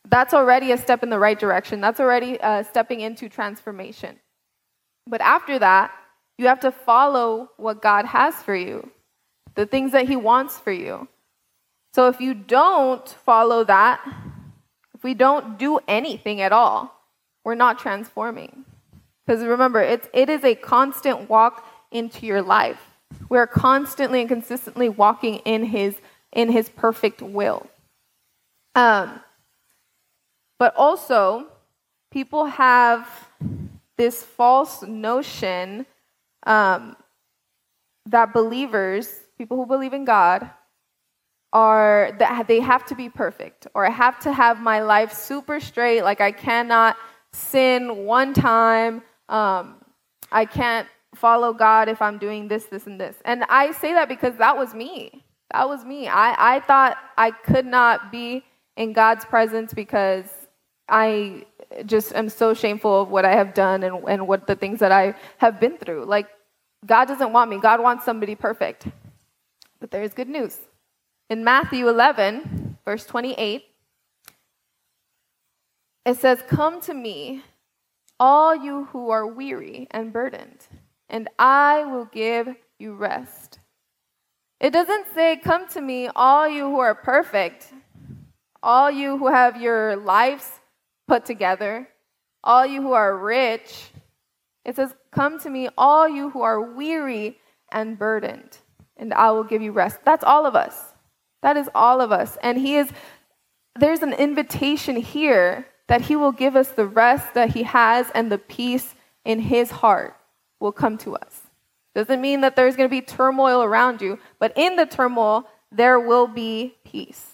That's 0.09 0.35
already 0.35 0.73
a 0.73 0.79
step 0.79 1.03
in 1.03 1.11
the 1.11 1.19
right 1.19 1.39
direction. 1.39 1.81
That's 1.81 2.01
already 2.01 2.41
uh, 2.41 2.63
stepping 2.65 3.01
into 3.01 3.29
transformation. 3.29 4.19
But 5.07 5.21
after 5.21 5.59
that, 5.59 5.93
you 6.39 6.47
have 6.47 6.61
to 6.61 6.73
follow 6.73 7.51
what 7.57 7.83
God 7.83 8.07
has 8.07 8.35
for 8.37 8.55
you, 8.55 8.91
the 9.55 9.67
things 9.67 9.93
that 9.93 10.09
He 10.09 10.17
wants 10.17 10.59
for 10.59 10.73
you. 10.73 11.09
So 11.93 12.09
if 12.09 12.21
you 12.21 12.35
don't 12.35 13.09
follow 13.09 13.65
that, 13.65 14.01
if 14.95 15.03
we 15.03 15.15
don't 15.15 15.59
do 15.59 15.81
anything 15.89 16.41
at 16.41 16.53
all, 16.53 16.95
we're 17.45 17.55
not 17.55 17.79
transforming. 17.79 18.65
Because 19.27 19.45
remember, 19.45 19.81
it's, 19.81 20.09
it 20.15 20.29
is 20.29 20.45
a 20.45 20.55
constant 20.55 21.29
walk 21.29 21.67
into 21.91 22.27
your 22.27 22.43
life. 22.43 22.81
We're 23.29 23.47
constantly 23.47 24.21
and 24.21 24.29
consistently 24.29 24.89
walking 24.89 25.37
in 25.39 25.65
His, 25.65 26.01
in 26.33 26.51
his 26.51 26.69
perfect 26.69 27.23
will. 27.23 27.67
Um, 28.75 29.21
but 30.61 30.77
also, 30.77 31.47
people 32.11 32.45
have 32.45 33.09
this 33.97 34.23
false 34.23 34.83
notion 34.83 35.87
um, 36.43 36.97
that 38.05 38.35
believers, 38.35 39.21
people 39.39 39.57
who 39.57 39.65
believe 39.65 39.95
in 39.95 40.05
God, 40.05 40.51
are 41.55 42.15
that 42.19 42.47
they 42.47 42.61
have 42.61 42.85
to 42.85 42.95
be 42.95 43.09
perfect 43.09 43.69
or 43.75 43.87
I 43.87 43.91
have 43.91 44.21
to 44.21 44.33
have 44.33 44.61
my 44.61 44.83
life 44.83 45.15
super 45.15 45.61
straight. 45.61 46.03
Like 46.03 46.21
I 46.21 46.31
cannot 46.31 46.99
sin 47.33 48.05
one 48.05 48.35
time. 48.35 49.01
Um, 49.31 49.77
I 50.31 50.45
can't 50.45 50.87
follow 51.15 51.55
God 51.55 51.89
if 51.89 52.03
I'm 52.03 52.19
doing 52.19 52.49
this, 52.49 52.67
this, 52.67 52.87
and 52.87 53.01
this. 53.01 53.17
And 53.25 53.45
I 53.49 53.73
say 53.73 53.95
that 53.95 54.11
because 54.11 54.37
that 54.37 54.59
was 54.59 54.75
me. 54.75 55.25
That 55.53 55.71
was 55.71 55.87
me. 55.87 56.07
I, 56.07 56.57
I 56.57 56.61
thought 56.61 56.99
I 57.17 57.31
could 57.31 57.65
not 57.65 58.13
be 58.13 58.45
in 58.77 58.93
God's 58.93 59.25
presence 59.25 59.73
because 59.73 60.40
I 60.91 61.47
just 61.87 62.13
am 62.15 62.29
so 62.29 62.53
shameful 62.55 63.03
of 63.03 63.11
what 63.11 63.25
I 63.25 63.33
have 63.33 63.55
done 63.55 63.83
and, 63.83 64.05
and 64.09 64.27
what 64.27 64.47
the 64.47 64.57
things 64.57 64.81
that 64.81 64.93
I 64.93 65.15
have 65.39 65.61
been 65.61 65.79
through. 65.79 66.05
Like, 66.05 66.29
God 66.85 67.07
doesn't 67.07 67.33
want 67.33 67.51
me, 67.51 67.59
God 67.59 67.81
wants 67.81 68.05
somebody 68.05 68.35
perfect. 68.35 68.87
But 69.81 69.91
there 69.91 70.03
is 70.03 70.13
good 70.13 70.29
news. 70.29 70.59
In 71.29 71.45
Matthew 71.45 71.89
11, 71.89 72.79
verse 72.85 73.07
28, 73.07 73.65
it 76.07 76.17
says, 76.17 76.43
Come 76.49 76.81
to 76.83 76.95
me, 76.95 77.43
all 78.19 78.55
you 78.55 78.87
who 78.87 79.11
are 79.11 79.27
weary 79.27 79.87
and 79.91 80.13
burdened, 80.13 80.67
and 81.09 81.29
I 81.39 81.85
will 81.85 82.07
give 82.07 82.49
you 82.79 82.95
rest. 82.95 83.61
It 84.61 84.73
doesn't 84.73 85.07
say, 85.15 85.37
Come 85.37 85.69
to 85.69 85.81
me, 85.81 86.09
all 86.15 86.49
you 86.49 86.65
who 86.65 86.81
are 86.81 86.95
perfect, 86.95 87.73
all 88.63 88.91
you 88.91 89.17
who 89.17 89.29
have 89.29 89.61
your 89.61 89.97
lives 89.97 90.60
put 91.11 91.25
together, 91.25 91.89
all 92.45 92.65
you 92.65 92.81
who 92.81 92.93
are 92.93 93.19
rich. 93.19 93.91
It 94.65 94.77
says, 94.77 94.95
Come 95.11 95.41
to 95.41 95.51
me, 95.51 95.69
all 95.77 96.09
you 96.09 96.31
who 96.31 96.43
are 96.43 96.61
weary 96.61 97.37
and 97.73 97.99
burdened, 97.99 98.59
and 98.97 99.13
I 99.13 99.33
will 99.33 99.43
give 99.43 99.61
you 99.61 99.73
rest. 99.73 99.99
That's 100.05 100.23
all 100.23 100.47
of 100.47 100.55
us. 100.55 100.77
That 101.43 101.57
is 101.57 101.69
all 101.75 102.01
of 102.01 102.13
us. 102.13 102.39
And 102.45 102.57
He 102.57 102.77
is, 102.77 102.91
there's 103.77 104.03
an 104.03 104.13
invitation 104.13 104.95
here 104.95 105.67
that 105.89 106.03
He 106.03 106.15
will 106.15 106.31
give 106.31 106.55
us 106.55 106.69
the 106.69 106.87
rest 106.87 107.35
that 107.35 107.51
He 107.51 107.65
has 107.65 108.07
and 108.15 108.31
the 108.31 108.39
peace 108.39 108.95
in 109.25 109.41
His 109.41 109.69
heart 109.73 110.15
will 110.61 110.71
come 110.71 110.97
to 110.99 111.17
us. 111.17 111.41
Doesn't 111.93 112.21
mean 112.21 112.43
that 112.43 112.55
there's 112.55 112.77
going 112.77 112.89
to 112.89 112.97
be 112.97 113.03
turmoil 113.03 113.65
around 113.65 114.01
you, 114.01 114.21
but 114.39 114.53
in 114.55 114.77
the 114.77 114.87
turmoil, 114.87 115.49
there 115.73 115.99
will 115.99 116.29
be 116.29 116.77
peace. 116.85 117.27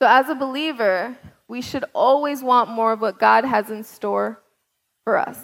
So, 0.00 0.08
as 0.08 0.28
a 0.28 0.34
believer, 0.34 1.16
we 1.52 1.60
should 1.60 1.84
always 1.92 2.42
want 2.42 2.70
more 2.70 2.92
of 2.92 3.02
what 3.02 3.18
God 3.18 3.44
has 3.44 3.68
in 3.68 3.84
store 3.84 4.40
for 5.04 5.18
us. 5.18 5.38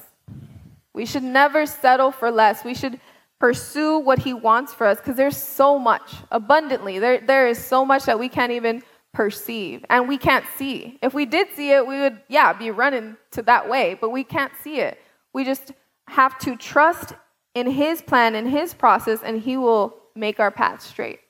We 0.95 1.05
should 1.05 1.23
never 1.23 1.67
settle 1.67 2.13
for 2.13 2.31
less. 2.31 2.65
We 2.65 2.73
should 2.73 2.99
pursue 3.39 3.99
what 3.99 4.21
He 4.21 4.33
wants 4.33 4.73
for 4.73 4.87
us 4.87 4.97
because 4.97 5.17
there's 5.17 5.37
so 5.37 5.79
much 5.79 6.15
abundantly. 6.31 6.99
There, 6.99 7.21
there 7.21 7.47
is 7.47 7.63
so 7.63 7.85
much 7.85 8.07
that 8.07 8.19
we 8.19 8.31
can't 8.31 8.53
even 8.53 8.83
perceive 9.13 9.85
and 9.91 10.09
we 10.09 10.17
can't 10.17 10.47
see. 10.57 10.99
If 11.03 11.13
we 11.13 11.27
did 11.27 11.49
see 11.55 11.73
it, 11.73 11.87
we 11.87 12.01
would, 12.01 12.19
yeah, 12.29 12.55
be 12.55 12.71
running 12.71 13.19
to 13.33 13.43
that 13.43 13.69
way, 13.69 13.93
but 14.01 14.09
we 14.09 14.25
can't 14.25 14.53
see 14.65 14.81
it. 14.81 14.99
We 15.35 15.45
just 15.45 15.73
have 16.07 16.39
to 16.39 16.57
trust 16.57 17.13
in 17.55 17.71
His 17.71 18.01
plan, 18.01 18.35
in 18.35 18.47
His 18.47 18.73
process, 18.73 19.21
and 19.23 19.43
He 19.43 19.59
will 19.59 19.95
make 20.17 20.41
our 20.41 20.51
path 20.51 20.81
straight. 20.81 21.21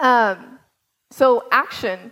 Um, 0.00 0.58
so, 1.12 1.44
action 1.52 2.10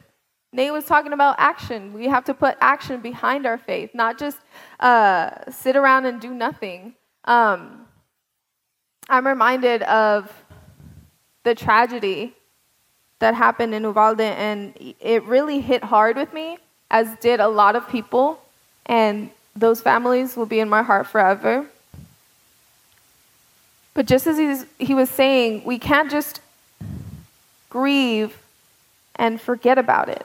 Nate 0.55 0.73
was 0.73 0.85
talking 0.85 1.13
about 1.13 1.35
action. 1.39 1.93
We 1.93 2.07
have 2.07 2.25
to 2.27 2.35
put 2.35 2.57
action 2.61 3.01
behind 3.01 3.45
our 3.45 3.59
faith, 3.59 3.91
not 3.93 4.19
just 4.19 4.39
uh, 4.79 5.51
sit 5.51 5.75
around 5.75 6.07
and 6.07 6.21
do 6.21 6.33
nothing. 6.33 6.95
Um, 7.25 7.87
I'm 9.09 9.27
reminded 9.27 9.83
of 9.83 10.33
the 11.43 11.57
tragedy 11.57 12.35
that 13.19 13.35
happened 13.35 13.75
in 13.75 13.83
Uvalde, 13.83 14.21
and 14.21 14.95
it 15.01 15.25
really 15.25 15.61
hit 15.61 15.83
hard 15.83 16.15
with 16.15 16.33
me, 16.33 16.59
as 16.89 17.09
did 17.19 17.41
a 17.41 17.49
lot 17.49 17.75
of 17.75 17.89
people. 17.89 18.41
And 18.87 19.31
those 19.57 19.81
families 19.81 20.37
will 20.37 20.47
be 20.47 20.61
in 20.61 20.69
my 20.69 20.85
heart 20.85 21.09
forever. 21.09 21.67
But 23.93 24.07
just 24.07 24.29
as 24.29 24.67
he 24.79 24.95
was 24.95 25.11
saying, 25.11 25.65
we 25.65 25.81
can't 25.81 26.13
just 26.13 26.41
grieve 27.71 28.39
and 29.17 29.41
forget 29.41 29.79
about 29.79 30.09
it. 30.09 30.25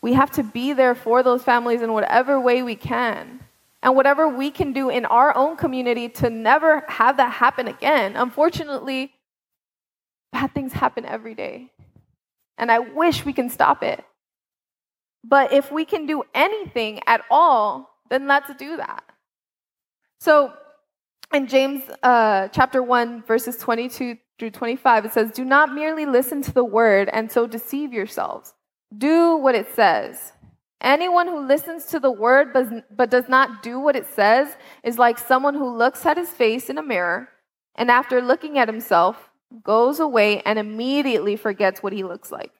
We 0.00 0.12
have 0.14 0.30
to 0.32 0.42
be 0.42 0.72
there 0.72 0.94
for 0.94 1.22
those 1.22 1.42
families 1.42 1.82
in 1.82 1.92
whatever 1.92 2.40
way 2.40 2.62
we 2.62 2.76
can. 2.76 3.40
And 3.82 3.94
whatever 3.94 4.28
we 4.28 4.50
can 4.50 4.72
do 4.72 4.90
in 4.90 5.04
our 5.04 5.36
own 5.36 5.56
community 5.56 6.08
to 6.08 6.30
never 6.30 6.84
have 6.88 7.16
that 7.18 7.32
happen 7.32 7.68
again. 7.68 8.16
Unfortunately, 8.16 9.12
bad 10.32 10.52
things 10.52 10.72
happen 10.72 11.04
every 11.04 11.34
day. 11.34 11.70
And 12.56 12.72
I 12.72 12.80
wish 12.80 13.24
we 13.24 13.32
can 13.32 13.48
stop 13.50 13.82
it. 13.82 14.04
But 15.24 15.52
if 15.52 15.70
we 15.70 15.84
can 15.84 16.06
do 16.06 16.24
anything 16.34 17.00
at 17.06 17.22
all, 17.30 17.88
then 18.10 18.26
let's 18.26 18.52
do 18.54 18.76
that. 18.78 19.04
So 20.20 20.52
in 21.32 21.46
James 21.46 21.82
uh, 22.02 22.48
chapter 22.48 22.82
1, 22.82 23.22
verses 23.22 23.56
22 23.58 24.16
through 24.38 24.50
25, 24.50 25.04
it 25.04 25.12
says, 25.12 25.30
Do 25.30 25.44
not 25.44 25.72
merely 25.72 26.06
listen 26.06 26.42
to 26.42 26.52
the 26.52 26.64
word 26.64 27.08
and 27.12 27.30
so 27.30 27.46
deceive 27.46 27.92
yourselves. 27.92 28.54
Do 28.96 29.36
what 29.36 29.54
it 29.54 29.74
says. 29.74 30.32
Anyone 30.80 31.26
who 31.26 31.46
listens 31.46 31.86
to 31.86 32.00
the 32.00 32.10
word 32.10 32.52
but 32.90 33.10
does 33.10 33.28
not 33.28 33.62
do 33.62 33.80
what 33.80 33.96
it 33.96 34.06
says 34.06 34.56
is 34.84 34.98
like 34.98 35.18
someone 35.18 35.54
who 35.54 35.76
looks 35.76 36.06
at 36.06 36.16
his 36.16 36.30
face 36.30 36.70
in 36.70 36.78
a 36.78 36.82
mirror 36.82 37.28
and 37.74 37.90
after 37.90 38.22
looking 38.22 38.58
at 38.58 38.68
himself 38.68 39.28
goes 39.62 39.98
away 39.98 40.40
and 40.42 40.58
immediately 40.58 41.36
forgets 41.36 41.82
what 41.82 41.92
he 41.92 42.04
looks 42.04 42.30
like. 42.30 42.52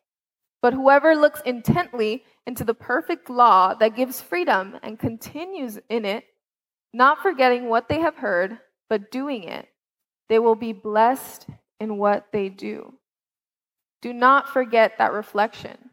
But 0.61 0.75
whoever 0.75 1.15
looks 1.15 1.41
intently 1.47 2.25
into 2.47 2.65
the 2.65 2.75
perfect 2.75 3.31
law 3.31 3.75
that 3.75 3.95
gives 3.95 4.21
freedom 4.21 4.79
and 4.83 4.99
continues 4.99 5.79
in 5.89 6.05
it, 6.05 6.25
not 6.93 7.23
forgetting 7.23 7.69
what 7.69 7.89
they 7.89 8.01
have 8.01 8.17
heard, 8.17 8.59
but 8.89 9.11
doing 9.11 9.45
it, 9.45 9.69
they 10.29 10.39
will 10.39 10.57
be 10.57 10.73
blessed 10.73 11.47
in 11.79 11.99
what 11.99 12.27
they 12.33 12.49
do. 12.49 12.95
Do 14.03 14.13
not 14.13 14.49
forget 14.49 14.99
that 14.99 15.13
reflection. 15.13 15.91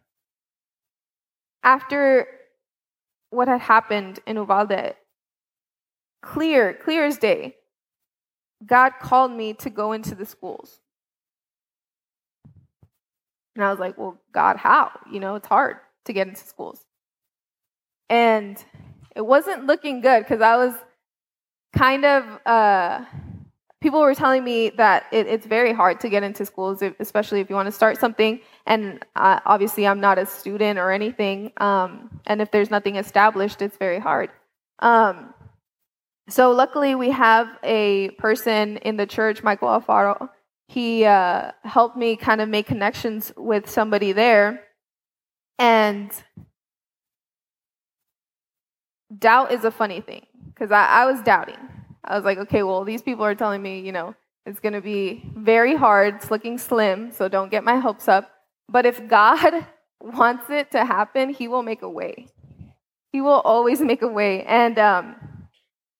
After 1.65 2.27
what 3.31 3.48
had 3.48 3.60
happened 3.60 4.19
in 4.27 4.38
Uvalde, 4.38 4.93
clear, 6.22 6.75
clear 6.75 7.05
as 7.05 7.17
day, 7.17 7.55
God 8.65 8.93
called 9.01 9.31
me 9.31 9.53
to 9.55 9.69
go 9.72 9.91
into 9.91 10.13
the 10.13 10.25
schools. 10.25 10.79
And 13.55 13.63
I 13.63 13.72
was 13.72 13.79
like, 13.79 13.98
well, 13.98 14.22
God, 14.31 14.57
how? 14.57 14.91
You 15.12 15.19
know, 15.19 15.36
it's 15.36 15.48
hard 15.48 15.77
to 16.05 16.13
get 16.13 16.27
into 16.27 16.41
schools. 16.41 16.86
And 18.10 18.63
it 19.15 19.25
wasn't 19.25 19.65
looking 19.65 20.01
good 20.01 20.22
because 20.22 20.41
I 20.41 20.57
was 20.57 20.75
kind 21.75 22.05
of, 22.05 22.24
uh, 22.45 23.05
people 23.85 24.01
were 24.01 24.15
telling 24.15 24.43
me 24.43 24.71
that 24.71 25.05
it, 25.11 25.27
it's 25.27 25.45
very 25.45 25.71
hard 25.71 25.99
to 25.99 26.09
get 26.09 26.23
into 26.23 26.43
schools, 26.43 26.81
especially 26.99 27.39
if 27.39 27.51
you 27.51 27.55
want 27.55 27.67
to 27.67 27.71
start 27.71 27.99
something. 27.99 28.39
And 28.65 29.05
uh, 29.15 29.41
obviously, 29.45 29.85
I'm 29.85 29.99
not 29.99 30.17
a 30.17 30.25
student 30.25 30.79
or 30.79 30.91
anything. 30.91 31.51
Um, 31.57 32.19
and 32.25 32.41
if 32.41 32.49
there's 32.49 32.71
nothing 32.71 32.95
established, 32.95 33.61
it's 33.61 33.77
very 33.77 33.99
hard. 33.99 34.31
Um, 34.79 35.35
so, 36.27 36.49
luckily, 36.49 36.95
we 36.95 37.11
have 37.11 37.47
a 37.63 38.09
person 38.17 38.77
in 38.77 38.97
the 38.97 39.05
church, 39.05 39.43
Michael 39.43 39.67
Alfaro, 39.67 40.29
he 40.67 41.05
uh, 41.05 41.51
helped 41.63 41.95
me 41.95 42.15
kind 42.15 42.41
of 42.41 42.49
make 42.49 42.65
connections 42.65 43.31
with 43.37 43.69
somebody 43.69 44.13
there. 44.13 44.63
And 45.59 46.11
doubt 49.15 49.51
is 49.51 49.63
a 49.63 49.69
funny 49.69 50.01
thing 50.01 50.25
because 50.48 50.71
I, 50.71 50.87
I 50.87 51.05
was 51.05 51.21
doubting. 51.21 51.75
I 52.05 52.15
was 52.15 52.24
like, 52.24 52.37
okay, 52.37 52.63
well, 52.63 52.83
these 52.83 53.01
people 53.01 53.25
are 53.25 53.35
telling 53.35 53.61
me, 53.61 53.79
you 53.79 53.91
know, 53.91 54.15
it's 54.46 54.59
going 54.59 54.74
to 54.74 54.81
be 54.81 55.24
very 55.35 55.75
hard. 55.75 56.15
It's 56.15 56.29
looking 56.29 56.57
slim, 56.57 57.11
so 57.11 57.27
don't 57.27 57.50
get 57.50 57.63
my 57.63 57.77
hopes 57.79 58.07
up. 58.07 58.31
But 58.70 58.85
if 58.85 59.07
God 59.07 59.65
wants 60.01 60.50
it 60.50 60.72
to 60.72 60.85
happen, 60.85 61.29
He 61.29 61.48
will 61.48 61.63
make 61.63 61.81
a 61.81 61.89
way. 61.89 62.27
He 63.11 63.22
will 63.22 63.41
always 63.41 63.81
make 63.81 64.01
a 64.01 64.07
way. 64.07 64.44
And 64.44 64.77
um, 64.77 65.15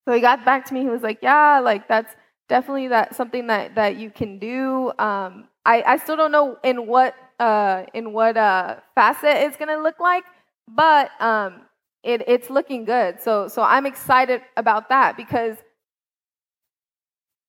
so 0.06 0.14
he 0.14 0.22
got 0.22 0.46
back 0.46 0.66
to 0.66 0.74
me. 0.74 0.82
He 0.82 0.90
was 0.90 1.02
like, 1.02 1.20
yeah, 1.22 1.60
like 1.60 1.88
that's 1.88 2.14
definitely 2.48 2.90
that 2.90 3.16
something 3.16 3.48
that 3.48 3.76
that 3.76 3.98
you 3.98 4.12
can 4.12 4.38
do. 4.38 4.92
Um, 5.00 5.48
I 5.66 5.82
I 5.86 5.98
still 5.98 6.16
don't 6.16 6.32
know 6.32 6.58
in 6.64 6.86
what 6.86 7.16
uh, 7.40 7.86
in 7.94 8.14
what 8.14 8.38
uh, 8.38 8.78
facet 8.94 9.38
it's 9.38 9.58
gonna 9.58 9.78
look 9.78 10.00
like, 10.00 10.24
but 10.68 11.10
um, 11.20 11.62
it 12.04 12.24
it's 12.28 12.50
looking 12.50 12.86
good. 12.86 13.22
So 13.22 13.48
so 13.48 13.64
I'm 13.64 13.86
excited 13.86 14.42
about 14.58 14.90
that 14.90 15.18
because 15.18 15.58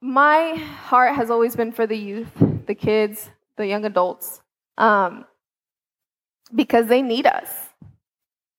my 0.01 0.55
heart 0.55 1.15
has 1.15 1.31
always 1.31 1.57
been 1.57 1.73
for 1.73 1.87
the 1.87 1.97
youth, 1.97 2.31
the 2.67 2.75
kids, 2.75 3.31
the 3.57 3.67
young 3.67 3.85
adults, 3.85 4.41
um, 4.79 5.25
because 6.55 6.87
they 6.87 7.03
need 7.03 7.27
us. 7.27 7.51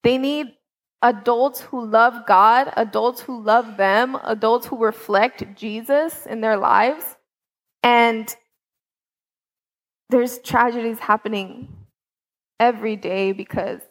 They 0.04 0.17
need 0.17 0.47
adults 1.02 1.62
who 1.62 1.86
love 1.86 2.26
God, 2.26 2.73
adults 2.76 3.21
who 3.21 3.41
love 3.41 3.78
them, 3.78 4.17
adults 4.23 4.67
who 4.67 4.78
reflect 4.78 5.56
Jesus 5.56 6.26
in 6.26 6.41
their 6.41 6.58
lives. 6.58 7.17
And 7.84 8.36
there's 10.10 10.39
tragedies 10.39 11.00
happening 11.00 11.67
every 12.60 12.95
day 12.95 13.32
because 13.32 13.82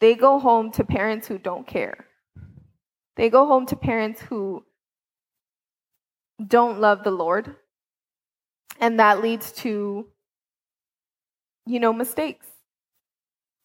they 0.00 0.14
go 0.14 0.38
home 0.38 0.70
to 0.72 0.84
parents 0.84 1.26
who 1.26 1.38
don't 1.38 1.66
care. 1.66 2.06
They 3.16 3.28
go 3.30 3.46
home 3.46 3.66
to 3.66 3.76
parents 3.76 4.20
who 4.20 4.64
don't 6.44 6.80
love 6.80 7.04
the 7.04 7.10
Lord. 7.10 7.56
And 8.80 8.98
that 8.98 9.22
leads 9.22 9.52
to, 9.52 10.06
you 11.66 11.80
know, 11.80 11.92
mistakes. 11.92 12.46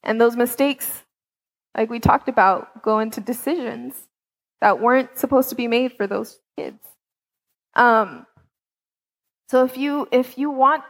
And 0.04 0.22
those 0.22 0.36
mistakes 0.36 1.04
like 1.78 1.92
we 1.92 2.00
talked 2.00 2.28
about, 2.28 2.82
go 2.82 3.00
into 3.00 3.22
decisions 3.22 4.08
that 4.60 4.82
weren't 4.82 5.18
supposed 5.18 5.50
to 5.50 5.56
be 5.56 5.68
made 5.68 5.94
for 5.94 6.08
those 6.08 6.40
kids. 6.58 6.84
Um, 7.76 8.26
so 9.50 9.64
if 9.64 9.78
you 9.78 10.08
if 10.12 10.38
you 10.38 10.50
want 10.50 10.84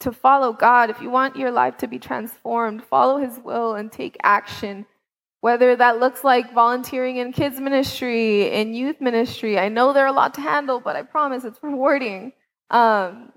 to 0.00 0.12
follow 0.12 0.52
God, 0.52 0.88
if 0.90 1.02
you 1.02 1.10
want 1.10 1.36
your 1.36 1.50
life 1.50 1.76
to 1.78 1.88
be 1.88 1.98
transformed, 1.98 2.84
follow 2.84 3.18
His 3.18 3.40
will 3.40 3.74
and 3.74 3.90
take 3.90 4.16
action. 4.22 4.86
Whether 5.40 5.76
that 5.76 6.00
looks 6.00 6.24
like 6.24 6.52
volunteering 6.52 7.18
in 7.18 7.32
kids 7.32 7.60
ministry, 7.60 8.52
in 8.52 8.74
youth 8.74 9.00
ministry, 9.00 9.58
I 9.58 9.68
know 9.68 9.92
they're 9.92 10.06
a 10.06 10.12
lot 10.12 10.34
to 10.34 10.40
handle, 10.40 10.80
but 10.80 10.96
I 10.96 11.02
promise 11.02 11.44
it's 11.44 11.62
rewarding. 11.62 12.32
Um, 12.70 13.32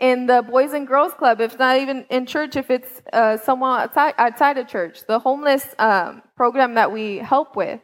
in 0.00 0.26
the 0.26 0.42
Boys 0.42 0.72
and 0.72 0.86
Girls 0.86 1.14
Club, 1.14 1.40
if 1.40 1.56
not 1.58 1.78
even 1.78 2.04
in 2.10 2.26
church, 2.26 2.56
if 2.56 2.70
it's 2.70 3.00
uh, 3.12 3.36
someone 3.36 3.80
outside, 3.80 4.14
outside 4.18 4.58
of 4.58 4.66
church, 4.66 5.06
the 5.06 5.18
homeless 5.20 5.74
um, 5.78 6.22
program 6.36 6.74
that 6.74 6.90
we 6.90 7.18
help 7.18 7.54
with. 7.54 7.80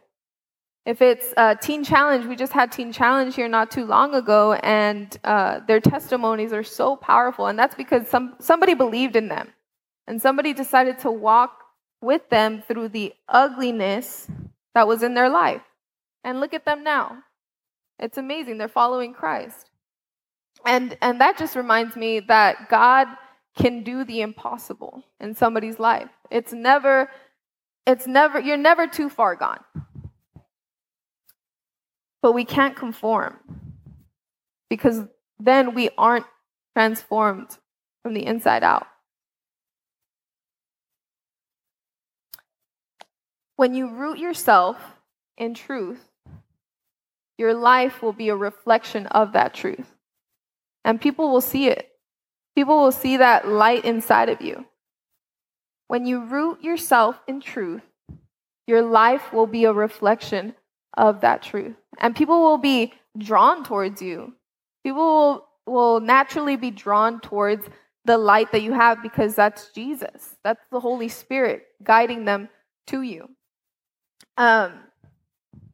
If 0.84 1.02
it's 1.02 1.32
uh, 1.36 1.54
Teen 1.54 1.84
Challenge, 1.84 2.26
we 2.26 2.34
just 2.34 2.52
had 2.52 2.72
Teen 2.72 2.92
Challenge 2.92 3.34
here 3.34 3.48
not 3.48 3.70
too 3.70 3.84
long 3.84 4.14
ago, 4.14 4.54
and 4.54 5.16
uh, 5.22 5.60
their 5.68 5.78
testimonies 5.78 6.52
are 6.52 6.64
so 6.64 6.96
powerful, 6.96 7.46
and 7.46 7.58
that's 7.58 7.74
because 7.74 8.08
some 8.08 8.34
somebody 8.40 8.74
believed 8.74 9.14
in 9.14 9.28
them, 9.28 9.52
and 10.08 10.20
somebody 10.20 10.52
decided 10.52 10.98
to 11.00 11.10
walk 11.10 11.60
with 12.00 12.28
them 12.30 12.62
through 12.62 12.88
the 12.88 13.14
ugliness 13.28 14.26
that 14.74 14.88
was 14.88 15.02
in 15.02 15.14
their 15.14 15.28
life. 15.28 15.62
And 16.24 16.40
look 16.40 16.54
at 16.54 16.64
them 16.64 16.84
now. 16.84 17.18
It's 17.98 18.18
amazing. 18.18 18.58
They're 18.58 18.68
following 18.68 19.14
Christ. 19.14 19.70
And, 20.66 20.96
and 21.00 21.20
that 21.20 21.38
just 21.38 21.56
reminds 21.56 21.96
me 21.96 22.20
that 22.20 22.68
God 22.68 23.08
can 23.56 23.82
do 23.82 24.04
the 24.04 24.20
impossible 24.20 25.02
in 25.18 25.34
somebody's 25.34 25.78
life. 25.78 26.08
It's 26.30 26.52
never, 26.52 27.10
it's 27.86 28.06
never, 28.06 28.38
you're 28.38 28.56
never 28.56 28.86
too 28.86 29.08
far 29.08 29.36
gone. 29.36 29.60
But 32.22 32.32
we 32.32 32.44
can't 32.44 32.76
conform 32.76 33.38
because 34.68 35.02
then 35.38 35.74
we 35.74 35.90
aren't 35.96 36.26
transformed 36.74 37.56
from 38.02 38.14
the 38.14 38.24
inside 38.24 38.62
out. 38.62 38.86
When 43.60 43.74
you 43.74 43.90
root 43.90 44.18
yourself 44.18 44.78
in 45.36 45.52
truth, 45.52 46.02
your 47.36 47.52
life 47.52 48.00
will 48.00 48.14
be 48.14 48.30
a 48.30 48.34
reflection 48.34 49.06
of 49.08 49.34
that 49.34 49.52
truth. 49.52 49.94
And 50.82 50.98
people 50.98 51.30
will 51.30 51.42
see 51.42 51.68
it. 51.68 51.90
People 52.54 52.78
will 52.80 52.90
see 52.90 53.18
that 53.18 53.46
light 53.46 53.84
inside 53.84 54.30
of 54.30 54.40
you. 54.40 54.64
When 55.88 56.06
you 56.06 56.24
root 56.24 56.62
yourself 56.62 57.20
in 57.28 57.42
truth, 57.42 57.82
your 58.66 58.80
life 58.80 59.30
will 59.30 59.46
be 59.46 59.66
a 59.66 59.74
reflection 59.74 60.54
of 60.96 61.20
that 61.20 61.42
truth. 61.42 61.76
And 61.98 62.16
people 62.16 62.40
will 62.40 62.56
be 62.56 62.94
drawn 63.18 63.62
towards 63.62 64.00
you. 64.00 64.32
People 64.84 65.02
will, 65.02 65.48
will 65.66 66.00
naturally 66.00 66.56
be 66.56 66.70
drawn 66.70 67.20
towards 67.20 67.66
the 68.06 68.16
light 68.16 68.52
that 68.52 68.62
you 68.62 68.72
have 68.72 69.02
because 69.02 69.34
that's 69.34 69.70
Jesus. 69.74 70.36
That's 70.44 70.64
the 70.72 70.80
Holy 70.80 71.08
Spirit 71.08 71.66
guiding 71.84 72.24
them 72.24 72.48
to 72.86 73.02
you. 73.02 73.28
Um, 74.36 74.72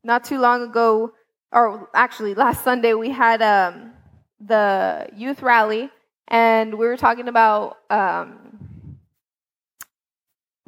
not 0.02 0.24
too 0.24 0.38
long 0.38 0.62
ago, 0.62 1.12
or 1.52 1.88
actually 1.94 2.34
last 2.34 2.64
Sunday, 2.64 2.94
we 2.94 3.10
had 3.10 3.42
um, 3.42 3.92
the 4.40 5.08
youth 5.16 5.42
rally, 5.42 5.90
and 6.28 6.74
we 6.74 6.86
were 6.86 6.96
talking 6.96 7.28
about 7.28 7.78
um, 7.90 8.98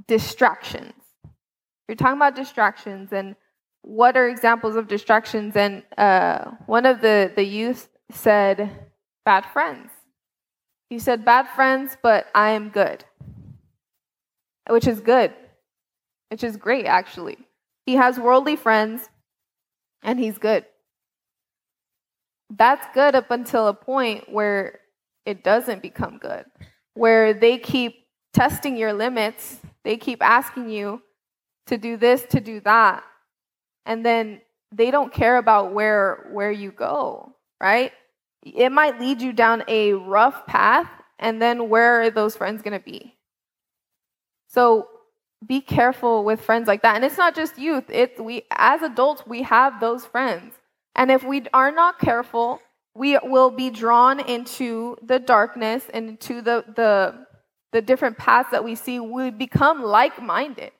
distractions. 0.06 0.92
We 1.88 1.92
are 1.92 1.96
talking 1.96 2.16
about 2.16 2.36
distractions 2.36 3.12
and 3.12 3.36
what 3.82 4.16
are 4.16 4.28
examples 4.28 4.76
of 4.76 4.88
distractions. 4.88 5.56
And 5.56 5.82
uh, 5.96 6.50
one 6.66 6.84
of 6.84 7.00
the, 7.00 7.32
the 7.34 7.44
youth 7.44 7.88
said, 8.10 8.70
bad 9.24 9.46
friends. 9.52 9.90
He 10.90 10.98
said, 10.98 11.24
bad 11.24 11.48
friends, 11.48 11.96
but 12.02 12.26
I 12.34 12.50
am 12.50 12.70
good, 12.70 13.04
which 14.68 14.86
is 14.86 15.00
good, 15.00 15.32
which 16.30 16.42
is 16.42 16.56
great, 16.56 16.86
actually. 16.86 17.38
He 17.88 17.94
has 17.94 18.20
worldly 18.20 18.56
friends, 18.56 19.08
and 20.02 20.20
he's 20.20 20.36
good. 20.36 20.66
That's 22.50 22.86
good 22.92 23.14
up 23.14 23.30
until 23.30 23.66
a 23.66 23.72
point 23.72 24.30
where 24.30 24.80
it 25.24 25.42
doesn't 25.42 25.80
become 25.80 26.18
good, 26.18 26.44
where 26.92 27.32
they 27.32 27.56
keep 27.56 27.94
testing 28.34 28.76
your 28.76 28.92
limits, 28.92 29.60
they 29.84 29.96
keep 29.96 30.22
asking 30.22 30.68
you 30.68 31.00
to 31.68 31.78
do 31.78 31.96
this, 31.96 32.24
to 32.24 32.40
do 32.40 32.60
that, 32.60 33.04
and 33.86 34.04
then 34.04 34.42
they 34.70 34.90
don't 34.90 35.10
care 35.10 35.38
about 35.38 35.72
where 35.72 36.28
where 36.30 36.52
you 36.52 36.70
go, 36.70 37.36
right? 37.58 37.92
It 38.44 38.70
might 38.70 39.00
lead 39.00 39.22
you 39.22 39.32
down 39.32 39.64
a 39.66 39.94
rough 39.94 40.46
path, 40.46 40.90
and 41.18 41.40
then 41.40 41.70
where 41.70 42.02
are 42.02 42.10
those 42.10 42.36
friends 42.36 42.60
going 42.60 42.78
to 42.78 42.84
be? 42.84 43.16
So 44.48 44.88
be 45.46 45.60
careful 45.60 46.24
with 46.24 46.40
friends 46.40 46.66
like 46.66 46.82
that. 46.82 46.96
And 46.96 47.04
it's 47.04 47.18
not 47.18 47.34
just 47.34 47.58
youth. 47.58 47.84
It's 47.88 48.18
we 48.18 48.44
as 48.50 48.82
adults 48.82 49.22
we 49.26 49.42
have 49.42 49.80
those 49.80 50.04
friends. 50.04 50.54
And 50.94 51.10
if 51.10 51.22
we 51.22 51.44
are 51.52 51.70
not 51.70 51.98
careful, 51.98 52.60
we 52.94 53.18
will 53.22 53.50
be 53.50 53.70
drawn 53.70 54.18
into 54.18 54.96
the 55.02 55.18
darkness 55.18 55.84
and 55.92 56.10
into 56.10 56.42
the 56.42 56.64
the 56.74 57.26
the 57.72 57.82
different 57.82 58.18
paths 58.18 58.50
that 58.50 58.64
we 58.64 58.74
see. 58.74 58.98
We 58.98 59.30
become 59.30 59.82
like-minded. 59.82 60.72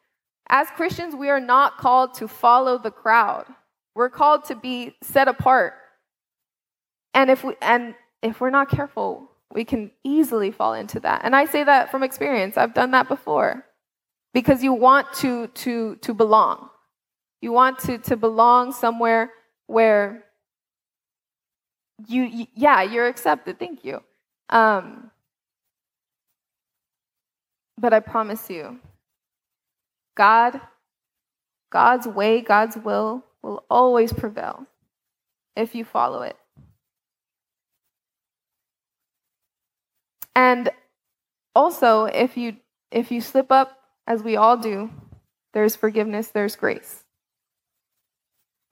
As 0.49 0.69
Christians, 0.71 1.15
we 1.15 1.29
are 1.29 1.41
not 1.41 1.77
called 1.77 2.15
to 2.15 2.27
follow 2.27 2.79
the 2.79 2.91
crowd. 2.91 3.45
We're 3.95 4.09
called 4.09 4.45
to 4.47 4.57
be 4.57 4.97
set 5.03 5.29
apart. 5.29 5.75
And 7.15 7.31
if 7.31 7.45
we 7.45 7.55
and 7.63 7.95
if 8.23 8.41
we're 8.41 8.51
not 8.51 8.71
careful, 8.71 9.31
we 9.53 9.65
can 9.65 9.93
easily 10.03 10.51
fall 10.51 10.75
into 10.75 10.99
that. 11.01 11.21
And 11.23 11.37
I 11.37 11.45
say 11.45 11.63
that 11.63 11.93
from 11.93 12.03
experience. 12.03 12.57
I've 12.57 12.75
done 12.75 12.91
that 12.91 13.07
before 13.07 13.65
because 14.33 14.63
you 14.63 14.73
want 14.73 15.13
to 15.15 15.49
to 15.49 15.97
to 15.97 16.15
belong. 16.15 16.71
You 17.41 17.53
want 17.53 17.79
to 17.81 17.99
to 17.99 18.17
belong 18.17 18.73
somewhere 18.73 19.33
where 19.67 20.25
you, 22.07 22.25
you 22.25 22.47
yeah 22.55 22.83
you're 22.83 23.07
accepted. 23.07 23.59
Thank 23.59 23.85
you. 23.85 24.03
Um, 24.51 25.11
but 27.81 27.93
i 27.93 28.01
promise 28.01 28.51
you 28.51 28.81
god 30.17 30.61
god's 31.71 32.09
way 32.09 32.41
god's 32.41 32.77
will 32.77 33.23
will 33.43 33.65
always 33.71 34.13
prevail 34.13 34.67
if 35.57 35.75
you 35.75 35.85
follow 35.85 36.23
it. 36.23 36.37
And 40.35 40.71
also 41.55 42.05
if 42.05 42.37
you 42.37 42.57
if 42.91 43.11
you 43.11 43.21
slip 43.21 43.51
up 43.51 43.78
as 44.09 44.23
we 44.23 44.37
all 44.37 44.57
do, 44.57 44.91
there's 45.53 45.77
forgiveness, 45.77 46.29
there's 46.29 46.57
grace. 46.57 47.05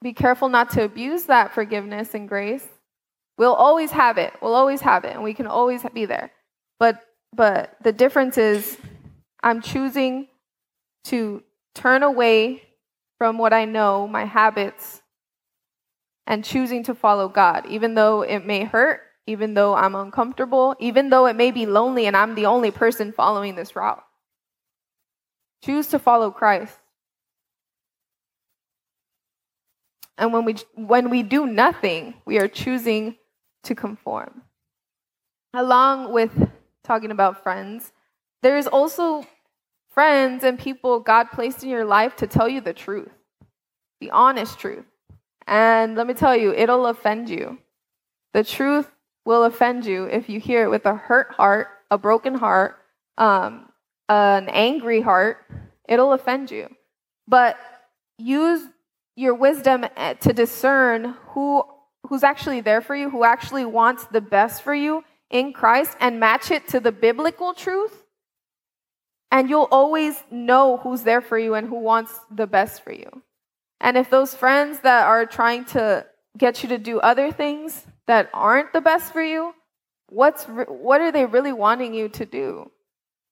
Be 0.01 0.11
careful 0.11 0.49
not 0.49 0.71
to 0.71 0.83
abuse 0.83 1.25
that 1.25 1.53
forgiveness 1.53 2.15
and 2.15 2.27
grace. 2.27 2.67
We'll 3.37 3.53
always 3.53 3.91
have 3.91 4.17
it. 4.17 4.33
We'll 4.41 4.55
always 4.55 4.81
have 4.81 5.05
it, 5.05 5.13
and 5.13 5.23
we 5.23 5.35
can 5.35 5.45
always 5.45 5.83
be 5.93 6.05
there. 6.05 6.31
But 6.79 7.01
but 7.35 7.75
the 7.83 7.91
difference 7.91 8.37
is 8.37 8.77
I'm 9.43 9.61
choosing 9.61 10.27
to 11.05 11.43
turn 11.75 12.01
away 12.01 12.63
from 13.19 13.37
what 13.37 13.53
I 13.53 13.65
know, 13.65 14.07
my 14.07 14.25
habits, 14.25 15.01
and 16.25 16.43
choosing 16.43 16.83
to 16.85 16.95
follow 16.95 17.29
God, 17.29 17.67
even 17.67 17.93
though 17.93 18.23
it 18.23 18.43
may 18.43 18.63
hurt, 18.63 19.01
even 19.27 19.53
though 19.53 19.75
I'm 19.75 19.93
uncomfortable, 19.93 20.75
even 20.79 21.09
though 21.09 21.27
it 21.27 21.35
may 21.35 21.51
be 21.51 21.67
lonely 21.67 22.07
and 22.07 22.17
I'm 22.17 22.33
the 22.33 22.47
only 22.47 22.71
person 22.71 23.11
following 23.11 23.55
this 23.55 23.75
route. 23.75 24.03
Choose 25.63 25.87
to 25.87 25.99
follow 25.99 26.31
Christ. 26.31 26.77
And 30.17 30.33
when 30.33 30.45
we, 30.45 30.55
when 30.75 31.09
we 31.09 31.23
do 31.23 31.45
nothing, 31.45 32.15
we 32.25 32.39
are 32.39 32.47
choosing 32.47 33.15
to 33.63 33.75
conform. 33.75 34.41
Along 35.53 36.11
with 36.11 36.31
talking 36.83 37.11
about 37.11 37.43
friends, 37.43 37.91
there's 38.41 38.67
also 38.67 39.25
friends 39.89 40.43
and 40.43 40.57
people 40.57 40.99
God 40.99 41.31
placed 41.31 41.63
in 41.63 41.69
your 41.69 41.85
life 41.85 42.15
to 42.17 42.27
tell 42.27 42.47
you 42.47 42.61
the 42.61 42.73
truth, 42.73 43.11
the 43.99 44.11
honest 44.11 44.59
truth. 44.59 44.85
And 45.45 45.95
let 45.95 46.07
me 46.07 46.13
tell 46.13 46.35
you, 46.35 46.53
it'll 46.53 46.87
offend 46.87 47.29
you. 47.29 47.57
The 48.33 48.43
truth 48.43 48.89
will 49.25 49.43
offend 49.43 49.85
you 49.85 50.05
if 50.05 50.29
you 50.29 50.39
hear 50.39 50.63
it 50.63 50.69
with 50.69 50.85
a 50.85 50.95
hurt 50.95 51.33
heart, 51.33 51.67
a 51.89 51.97
broken 51.97 52.33
heart, 52.33 52.77
um, 53.17 53.66
an 54.09 54.49
angry 54.49 55.01
heart, 55.01 55.45
it'll 55.87 56.13
offend 56.13 56.51
you. 56.51 56.69
But 57.27 57.57
use 58.17 58.61
your 59.15 59.33
wisdom 59.33 59.85
eh, 59.95 60.13
to 60.15 60.33
discern 60.33 61.15
who 61.29 61.63
who's 62.07 62.23
actually 62.23 62.61
there 62.61 62.81
for 62.81 62.95
you, 62.95 63.09
who 63.09 63.23
actually 63.23 63.65
wants 63.65 64.05
the 64.05 64.21
best 64.21 64.61
for 64.61 64.73
you 64.73 65.03
in 65.29 65.51
Christ 65.51 65.97
and 65.99 66.19
match 66.19 66.51
it 66.51 66.67
to 66.69 66.79
the 66.79 66.91
biblical 66.91 67.53
truth. 67.53 68.03
And 69.29 69.49
you'll 69.49 69.67
always 69.71 70.23
know 70.31 70.77
who's 70.77 71.01
there 71.01 71.19
for 71.19 71.37
you 71.37 71.53
and 71.53 71.67
who 71.67 71.79
wants 71.79 72.17
the 72.31 72.47
best 72.47 72.81
for 72.81 72.93
you. 72.93 73.23
And 73.81 73.97
if 73.97 74.09
those 74.09 74.33
friends 74.33 74.79
that 74.79 75.05
are 75.05 75.25
trying 75.25 75.65
to 75.65 76.05
get 76.37 76.63
you 76.63 76.69
to 76.69 76.77
do 76.77 76.99
other 76.99 77.31
things 77.31 77.85
that 78.07 78.29
aren't 78.33 78.71
the 78.71 78.81
best 78.81 79.11
for 79.11 79.21
you, 79.21 79.53
what's 80.07 80.45
what 80.45 81.01
are 81.01 81.11
they 81.11 81.25
really 81.25 81.53
wanting 81.53 81.93
you 81.93 82.07
to 82.09 82.25
do? 82.25 82.71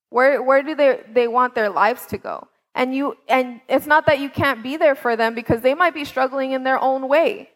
Where, 0.09 0.41
where 0.41 0.63
do 0.63 0.75
they, 0.75 1.01
they 1.11 1.27
want 1.27 1.55
their 1.55 1.69
lives 1.69 2.05
to 2.07 2.17
go? 2.17 2.47
And, 2.73 2.93
you, 2.93 3.15
and 3.27 3.61
it's 3.69 3.87
not 3.87 4.05
that 4.07 4.19
you 4.19 4.29
can't 4.29 4.61
be 4.61 4.77
there 4.77 4.95
for 4.95 5.15
them 5.15 5.33
because 5.33 5.61
they 5.61 5.73
might 5.73 5.93
be 5.93 6.05
struggling 6.05 6.51
in 6.51 6.63
their 6.63 6.79
own 6.79 7.07
way. 7.07 7.49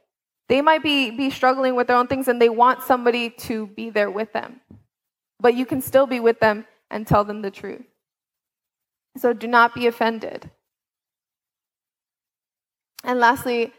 They 0.48 0.62
might 0.62 0.82
be, 0.82 1.12
be 1.12 1.30
struggling 1.30 1.76
with 1.76 1.88
their 1.88 1.98
own 1.98 2.08
things 2.08 2.28
and 2.28 2.42
they 2.42 2.50
want 2.50 2.84
somebody 2.84 3.30
to 3.30 3.68
be 3.68 3.90
there 3.90 4.10
with 4.10 4.34
them. 4.34 4.62
But 5.40 5.56
you 5.56 5.66
can 5.66 5.82
still 5.82 6.08
be 6.08 6.20
with 6.20 6.40
them 6.40 6.66
and 6.90 7.06
tell 7.06 7.24
them 7.24 7.42
the 7.42 7.52
truth. 7.52 7.84
So 9.18 9.34
do 9.34 9.48
not 9.48 9.76
be 9.76 9.88
offended. 9.88 10.50
And 13.04 13.20
lastly, 13.20 13.74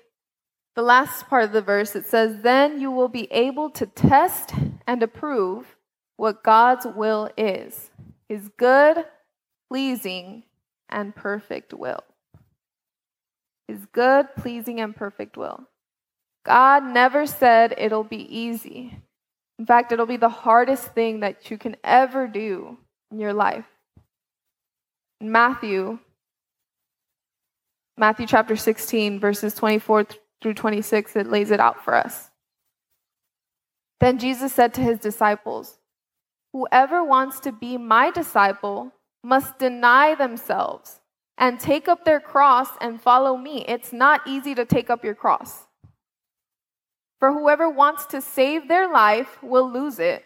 the 0.76 0.82
last 0.82 1.28
part 1.28 1.44
of 1.44 1.52
the 1.52 1.62
verse, 1.62 1.96
it 1.96 2.06
says, 2.06 2.42
Then 2.42 2.80
you 2.80 2.90
will 2.90 3.08
be 3.08 3.30
able 3.32 3.70
to 3.70 3.86
test 3.86 4.52
and 4.86 5.02
approve 5.02 5.76
what 6.16 6.42
God's 6.42 6.86
will 6.86 7.30
is 7.36 7.90
his 8.30 8.48
good, 8.56 9.04
pleasing, 9.68 10.44
and 10.88 11.12
perfect 11.12 11.74
will. 11.74 12.04
His 13.66 13.84
good, 13.86 14.28
pleasing, 14.36 14.80
and 14.80 14.94
perfect 14.94 15.36
will. 15.36 15.64
God 16.46 16.84
never 16.84 17.26
said 17.26 17.74
it'll 17.76 18.04
be 18.04 18.22
easy. 18.38 18.96
In 19.58 19.66
fact, 19.66 19.90
it'll 19.90 20.06
be 20.06 20.16
the 20.16 20.28
hardest 20.28 20.94
thing 20.94 21.20
that 21.20 21.50
you 21.50 21.58
can 21.58 21.74
ever 21.82 22.28
do 22.28 22.78
in 23.10 23.18
your 23.18 23.32
life. 23.32 23.66
In 25.20 25.32
Matthew, 25.32 25.98
Matthew 27.96 28.28
chapter 28.28 28.54
16, 28.54 29.18
verses 29.18 29.56
24 29.56 30.06
through 30.40 30.54
26, 30.54 31.16
it 31.16 31.26
lays 31.26 31.50
it 31.50 31.58
out 31.58 31.84
for 31.84 31.96
us. 31.96 32.30
Then 33.98 34.20
Jesus 34.20 34.52
said 34.52 34.72
to 34.74 34.82
his 34.82 35.00
disciples, 35.00 35.79
Whoever 36.52 37.04
wants 37.04 37.40
to 37.40 37.52
be 37.52 37.78
my 37.78 38.10
disciple 38.10 38.92
must 39.22 39.58
deny 39.58 40.14
themselves 40.14 41.00
and 41.38 41.60
take 41.60 41.88
up 41.88 42.04
their 42.04 42.20
cross 42.20 42.68
and 42.80 43.00
follow 43.00 43.36
me. 43.36 43.64
It's 43.68 43.92
not 43.92 44.22
easy 44.26 44.54
to 44.54 44.64
take 44.64 44.90
up 44.90 45.04
your 45.04 45.14
cross. 45.14 45.66
For 47.18 47.32
whoever 47.32 47.68
wants 47.68 48.06
to 48.06 48.20
save 48.20 48.68
their 48.68 48.90
life 48.90 49.42
will 49.42 49.70
lose 49.70 49.98
it, 49.98 50.24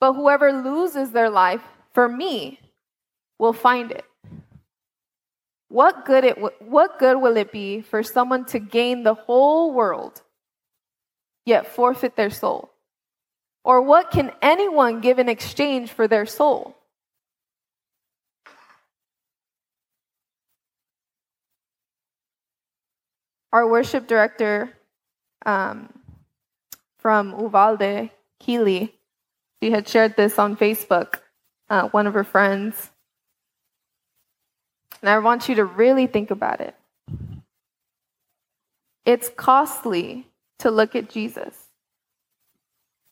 but 0.00 0.12
whoever 0.14 0.52
loses 0.52 1.10
their 1.10 1.30
life 1.30 1.62
for 1.92 2.08
me 2.08 2.60
will 3.38 3.52
find 3.54 3.90
it. 3.90 4.04
what 5.68 6.04
good 6.04 6.24
it 6.24 6.38
what 6.62 6.98
good 7.00 7.20
will 7.20 7.36
it 7.36 7.50
be 7.50 7.80
for 7.80 8.02
someone 8.02 8.44
to 8.44 8.60
gain 8.60 9.02
the 9.02 9.14
whole 9.14 9.72
world 9.72 10.22
yet 11.46 11.66
forfeit 11.66 12.16
their 12.16 12.30
soul? 12.30 12.73
Or 13.64 13.80
what 13.80 14.10
can 14.10 14.30
anyone 14.42 15.00
give 15.00 15.18
in 15.18 15.28
exchange 15.28 15.90
for 15.90 16.06
their 16.06 16.26
soul? 16.26 16.76
Our 23.52 23.66
worship 23.66 24.06
director 24.06 24.76
um, 25.46 25.88
from 26.98 27.34
Uvalde, 27.40 28.10
Keely, 28.40 28.94
she 29.62 29.70
had 29.70 29.88
shared 29.88 30.16
this 30.16 30.38
on 30.38 30.56
Facebook, 30.56 31.20
uh, 31.70 31.88
one 31.88 32.06
of 32.06 32.12
her 32.12 32.24
friends. 32.24 32.90
And 35.00 35.08
I 35.08 35.18
want 35.20 35.48
you 35.48 35.54
to 35.54 35.64
really 35.64 36.06
think 36.06 36.30
about 36.30 36.60
it. 36.60 36.74
It's 39.06 39.30
costly 39.30 40.26
to 40.58 40.70
look 40.70 40.94
at 40.94 41.08
Jesus, 41.08 41.63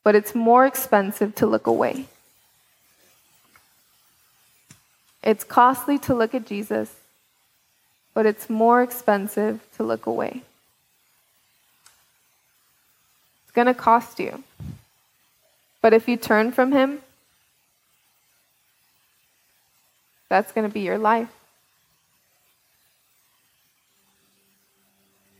but 0.03 0.15
it's 0.15 0.35
more 0.35 0.65
expensive 0.65 1.33
to 1.35 1.45
look 1.45 1.67
away. 1.67 2.05
It's 5.23 5.45
costly 5.45 5.97
to 5.99 6.13
look 6.13 6.35
at 6.35 6.45
Jesus, 6.45 6.93
but 8.13 8.25
it's 8.25 8.49
more 8.49 8.83
expensive 8.83 9.65
to 9.77 9.83
look 9.83 10.05
away. 10.05 10.41
It's 13.43 13.51
going 13.53 13.67
to 13.67 13.73
cost 13.73 14.19
you. 14.19 14.43
But 15.81 15.93
if 15.93 16.07
you 16.07 16.17
turn 16.17 16.51
from 16.51 16.73
Him, 16.73 16.99
that's 20.27 20.51
going 20.51 20.67
to 20.67 20.73
be 20.73 20.81
your 20.81 20.97
life. 20.97 21.29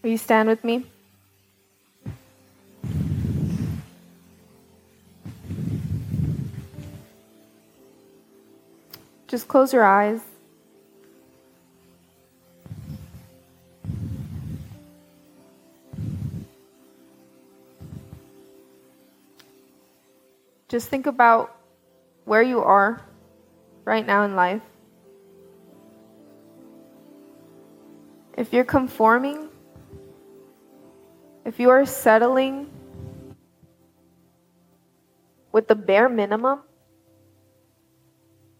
Will 0.01 0.11
you 0.11 0.17
stand 0.17 0.47
with 0.47 0.63
me? 0.63 0.85
Just 9.33 9.47
close 9.47 9.73
your 9.73 9.83
eyes. 9.83 10.19
Just 20.67 20.87
think 20.87 21.07
about 21.07 21.55
where 22.25 22.43
you 22.43 22.61
are 22.61 23.01
right 23.85 24.05
now 24.05 24.21
in 24.21 24.35
life. 24.35 24.61
If 28.37 28.53
you're 28.53 28.63
conforming, 28.63 29.49
if 31.43 31.59
you 31.59 31.71
are 31.71 31.87
settling 31.87 32.69
with 35.51 35.67
the 35.67 35.75
bare 35.75 36.07
minimum, 36.07 36.59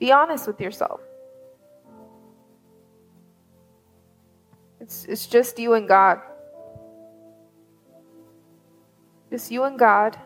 be 0.03 0.11
honest 0.11 0.47
with 0.47 0.59
yourself. 0.59 0.99
It's, 4.81 5.05
it's 5.05 5.27
just 5.27 5.57
you 5.57 5.75
and 5.75 5.87
God. 5.87 6.19
Just 9.31 9.49
you 9.49 9.63
and 9.63 9.79
God. 9.79 10.19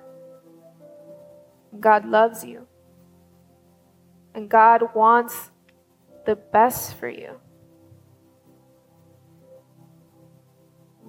God 1.80 2.06
loves 2.06 2.44
you. 2.44 2.66
And 4.34 4.50
God 4.50 4.82
wants 4.96 5.52
the 6.26 6.36
best 6.36 6.96
for 6.96 7.08
you. 7.08 7.40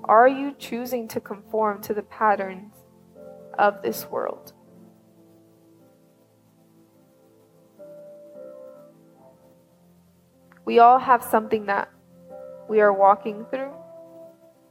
Are 0.04 0.28
you 0.28 0.54
choosing 0.58 1.08
to 1.08 1.20
conform 1.20 1.80
to 1.84 1.94
the 1.94 2.02
patterns 2.02 2.74
of 3.58 3.80
this 3.80 4.04
world? 4.10 4.52
We 10.68 10.80
all 10.80 10.98
have 10.98 11.24
something 11.24 11.64
that 11.64 11.88
we 12.68 12.82
are 12.82 12.92
walking 12.92 13.46
through. 13.50 13.72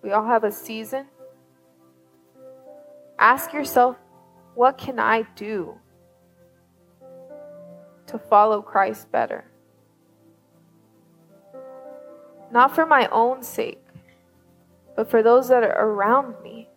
We 0.04 0.12
all 0.12 0.28
have 0.28 0.44
a 0.44 0.52
season. 0.52 1.08
Ask 3.18 3.52
yourself, 3.52 3.96
what 4.54 4.78
can 4.78 5.00
I 5.00 5.24
do 5.36 5.80
to 8.06 8.20
follow 8.20 8.62
Christ 8.62 9.12
better? 9.12 9.46
Not 12.52 12.76
for 12.76 12.86
my 12.86 13.08
own 13.12 13.42
sake, 13.42 13.84
but 14.96 15.10
for 15.10 15.24
those 15.24 15.50
that 15.50 15.64
are 15.64 15.84
around 15.84 16.36
me. 16.44 16.70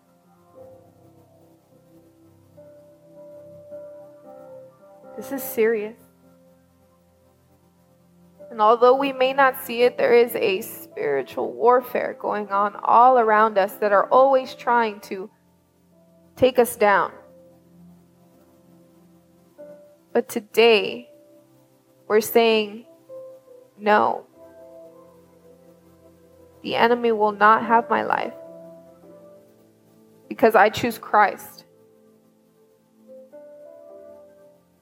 This 5.14 5.30
is 5.30 5.42
serious. 5.42 6.09
And 8.50 8.60
although 8.60 8.96
we 8.96 9.12
may 9.12 9.32
not 9.32 9.62
see 9.62 9.82
it, 9.82 9.96
there 9.96 10.12
is 10.12 10.34
a 10.34 10.60
spiritual 10.60 11.52
warfare 11.52 12.16
going 12.20 12.50
on 12.50 12.74
all 12.82 13.18
around 13.18 13.56
us 13.56 13.74
that 13.74 13.92
are 13.92 14.08
always 14.08 14.54
trying 14.56 14.98
to 15.02 15.30
take 16.34 16.58
us 16.58 16.74
down. 16.74 17.12
But 20.12 20.28
today, 20.28 21.08
we're 22.08 22.20
saying 22.20 22.86
no. 23.78 24.26
The 26.62 26.74
enemy 26.74 27.12
will 27.12 27.32
not 27.32 27.64
have 27.64 27.88
my 27.88 28.02
life 28.02 28.34
because 30.28 30.56
I 30.56 30.70
choose 30.70 30.98
Christ. 30.98 31.64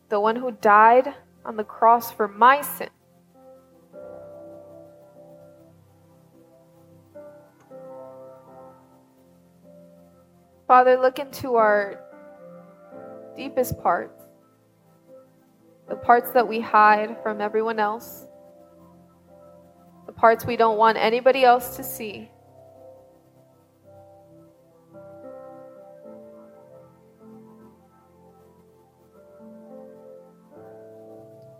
The 0.08 0.18
one 0.18 0.36
who 0.36 0.52
died 0.52 1.14
on 1.44 1.56
the 1.56 1.64
cross 1.64 2.10
for 2.10 2.26
my 2.26 2.62
sin. 2.62 2.88
Father, 10.68 10.96
look 10.96 11.18
into 11.18 11.56
our 11.56 11.98
deepest 13.36 13.80
parts, 13.80 14.22
the 15.88 15.96
parts 15.96 16.30
that 16.30 16.46
we 16.46 16.60
hide 16.60 17.16
from 17.24 17.40
everyone 17.40 17.80
else 17.80 18.28
the 20.08 20.12
parts 20.14 20.46
we 20.46 20.56
don't 20.56 20.78
want 20.78 20.96
anybody 20.96 21.44
else 21.44 21.76
to 21.76 21.84
see. 21.84 22.30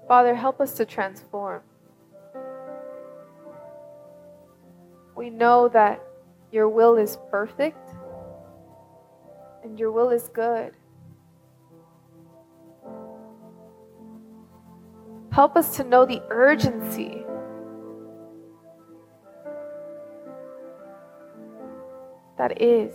Father, 0.08 0.34
help 0.34 0.62
us 0.62 0.72
to 0.72 0.86
transform. 0.86 1.60
We 5.14 5.28
know 5.28 5.68
that 5.68 6.02
your 6.50 6.70
will 6.70 6.96
is 6.96 7.18
perfect 7.30 7.90
your 9.78 9.92
will 9.92 10.10
is 10.10 10.28
good. 10.28 10.72
Help 15.32 15.56
us 15.56 15.76
to 15.76 15.84
know 15.84 16.04
the 16.04 16.22
urgency 16.30 17.24
that 22.36 22.60
is. 22.60 22.94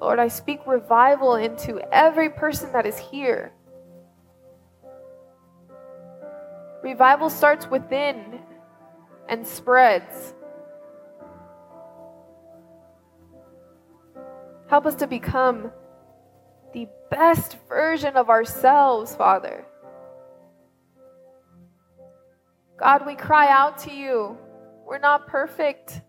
Lord, 0.00 0.18
I 0.18 0.28
speak 0.28 0.60
revival 0.66 1.36
into 1.36 1.80
every 1.92 2.30
person 2.30 2.72
that 2.72 2.86
is 2.86 2.98
here. 2.98 3.52
Revival 6.82 7.30
starts 7.30 7.68
within 7.68 8.40
and 9.28 9.46
spreads. 9.46 10.34
Help 14.68 14.84
us 14.84 14.94
to 14.96 15.06
become 15.06 15.72
the 16.74 16.86
best 17.10 17.56
version 17.68 18.16
of 18.16 18.28
ourselves, 18.28 19.16
Father. 19.16 19.64
God, 22.78 23.06
we 23.06 23.14
cry 23.14 23.48
out 23.48 23.78
to 23.78 23.92
you. 23.92 24.36
We're 24.86 24.98
not 24.98 25.26
perfect. 25.26 26.02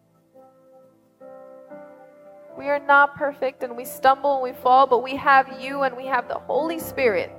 We 2.57 2.67
are 2.67 2.79
not 2.79 3.15
perfect 3.15 3.63
and 3.63 3.77
we 3.77 3.85
stumble 3.85 4.35
and 4.35 4.43
we 4.43 4.51
fall, 4.51 4.85
but 4.85 5.01
we 5.01 5.15
have 5.15 5.61
you 5.61 5.83
and 5.83 5.95
we 5.95 6.05
have 6.07 6.27
the 6.27 6.39
Holy 6.39 6.79
Spirit 6.79 7.31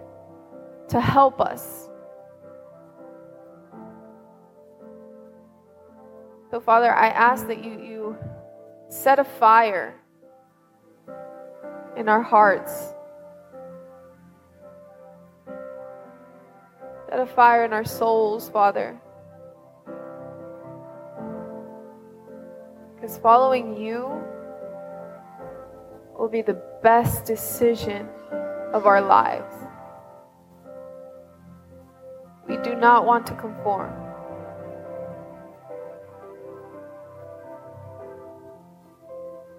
to 0.88 1.00
help 1.00 1.40
us. 1.40 1.88
So, 6.50 6.60
Father, 6.60 6.92
I 6.92 7.08
ask 7.08 7.46
that 7.46 7.62
you, 7.62 7.72
you 7.72 8.18
set 8.88 9.18
a 9.18 9.24
fire 9.24 9.99
in 11.96 12.08
our 12.08 12.22
hearts. 12.22 12.94
Set 17.08 17.20
a 17.20 17.26
fire 17.26 17.64
in 17.64 17.72
our 17.72 17.84
souls, 17.84 18.48
Father. 18.48 18.98
Because 22.94 23.18
following 23.18 23.76
you 23.76 24.22
will 26.18 26.28
be 26.28 26.42
the 26.42 26.62
best 26.82 27.24
decision 27.24 28.06
of 28.72 28.86
our 28.86 29.00
lives. 29.00 29.54
We 32.46 32.56
do 32.58 32.74
not 32.74 33.06
want 33.06 33.26
to 33.26 33.34
conform. 33.34 33.92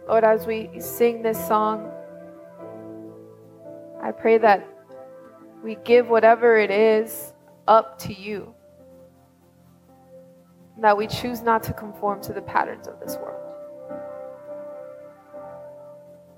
Lord, 0.08 0.24
as 0.24 0.46
we 0.46 0.70
sing 0.80 1.22
this 1.22 1.38
song, 1.48 1.92
I 4.04 4.12
pray 4.12 4.40
that 4.40 4.68
we 5.64 5.76
give 5.84 6.10
whatever 6.10 6.58
it 6.58 6.72
is 6.72 7.34
up 7.68 8.00
to 8.00 8.14
you. 8.14 8.54
That 10.80 10.98
we 10.98 11.06
choose 11.06 11.42
not 11.44 11.62
to 11.64 11.74
conform 11.74 12.22
to 12.24 12.34
the 12.34 12.42
patterns 12.42 12.88
of 12.88 13.00
this 13.00 13.16
world. 13.18 13.54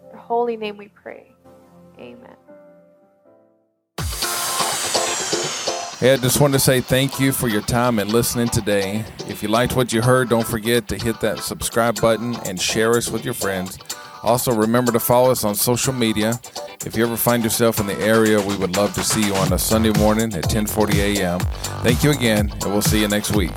In 0.03 0.09
your 0.09 0.19
holy 0.19 0.57
name 0.57 0.75
we 0.75 0.89
pray. 0.89 1.33
Amen. 1.97 2.35
Hey, 5.99 6.11
I 6.11 6.17
just 6.17 6.41
wanted 6.41 6.53
to 6.53 6.59
say 6.59 6.81
thank 6.81 7.17
you 7.17 7.31
for 7.31 7.47
your 7.47 7.61
time 7.61 7.97
and 7.97 8.11
listening 8.11 8.49
today. 8.49 9.05
If 9.29 9.41
you 9.41 9.47
liked 9.47 9.77
what 9.77 9.93
you 9.93 10.01
heard, 10.01 10.27
don't 10.27 10.45
forget 10.45 10.89
to 10.89 10.97
hit 10.97 11.21
that 11.21 11.39
subscribe 11.39 12.01
button 12.01 12.35
and 12.45 12.59
share 12.59 12.97
us 12.97 13.09
with 13.09 13.23
your 13.23 13.33
friends. 13.33 13.79
Also, 14.21 14.53
remember 14.53 14.91
to 14.91 14.99
follow 14.99 15.31
us 15.31 15.45
on 15.45 15.55
social 15.55 15.93
media. 15.93 16.33
If 16.85 16.97
you 16.97 17.05
ever 17.05 17.15
find 17.15 17.43
yourself 17.43 17.79
in 17.79 17.87
the 17.87 17.97
area, 17.99 18.41
we 18.41 18.57
would 18.57 18.75
love 18.75 18.93
to 18.95 19.03
see 19.03 19.25
you 19.25 19.33
on 19.35 19.53
a 19.53 19.57
Sunday 19.57 19.91
morning 19.97 20.33
at 20.33 20.43
10:40 20.49 21.17
a.m. 21.17 21.39
Thank 21.81 22.03
you 22.03 22.11
again, 22.11 22.51
and 22.51 22.65
we'll 22.65 22.81
see 22.81 22.99
you 22.99 23.07
next 23.07 23.31
week. 23.35 23.51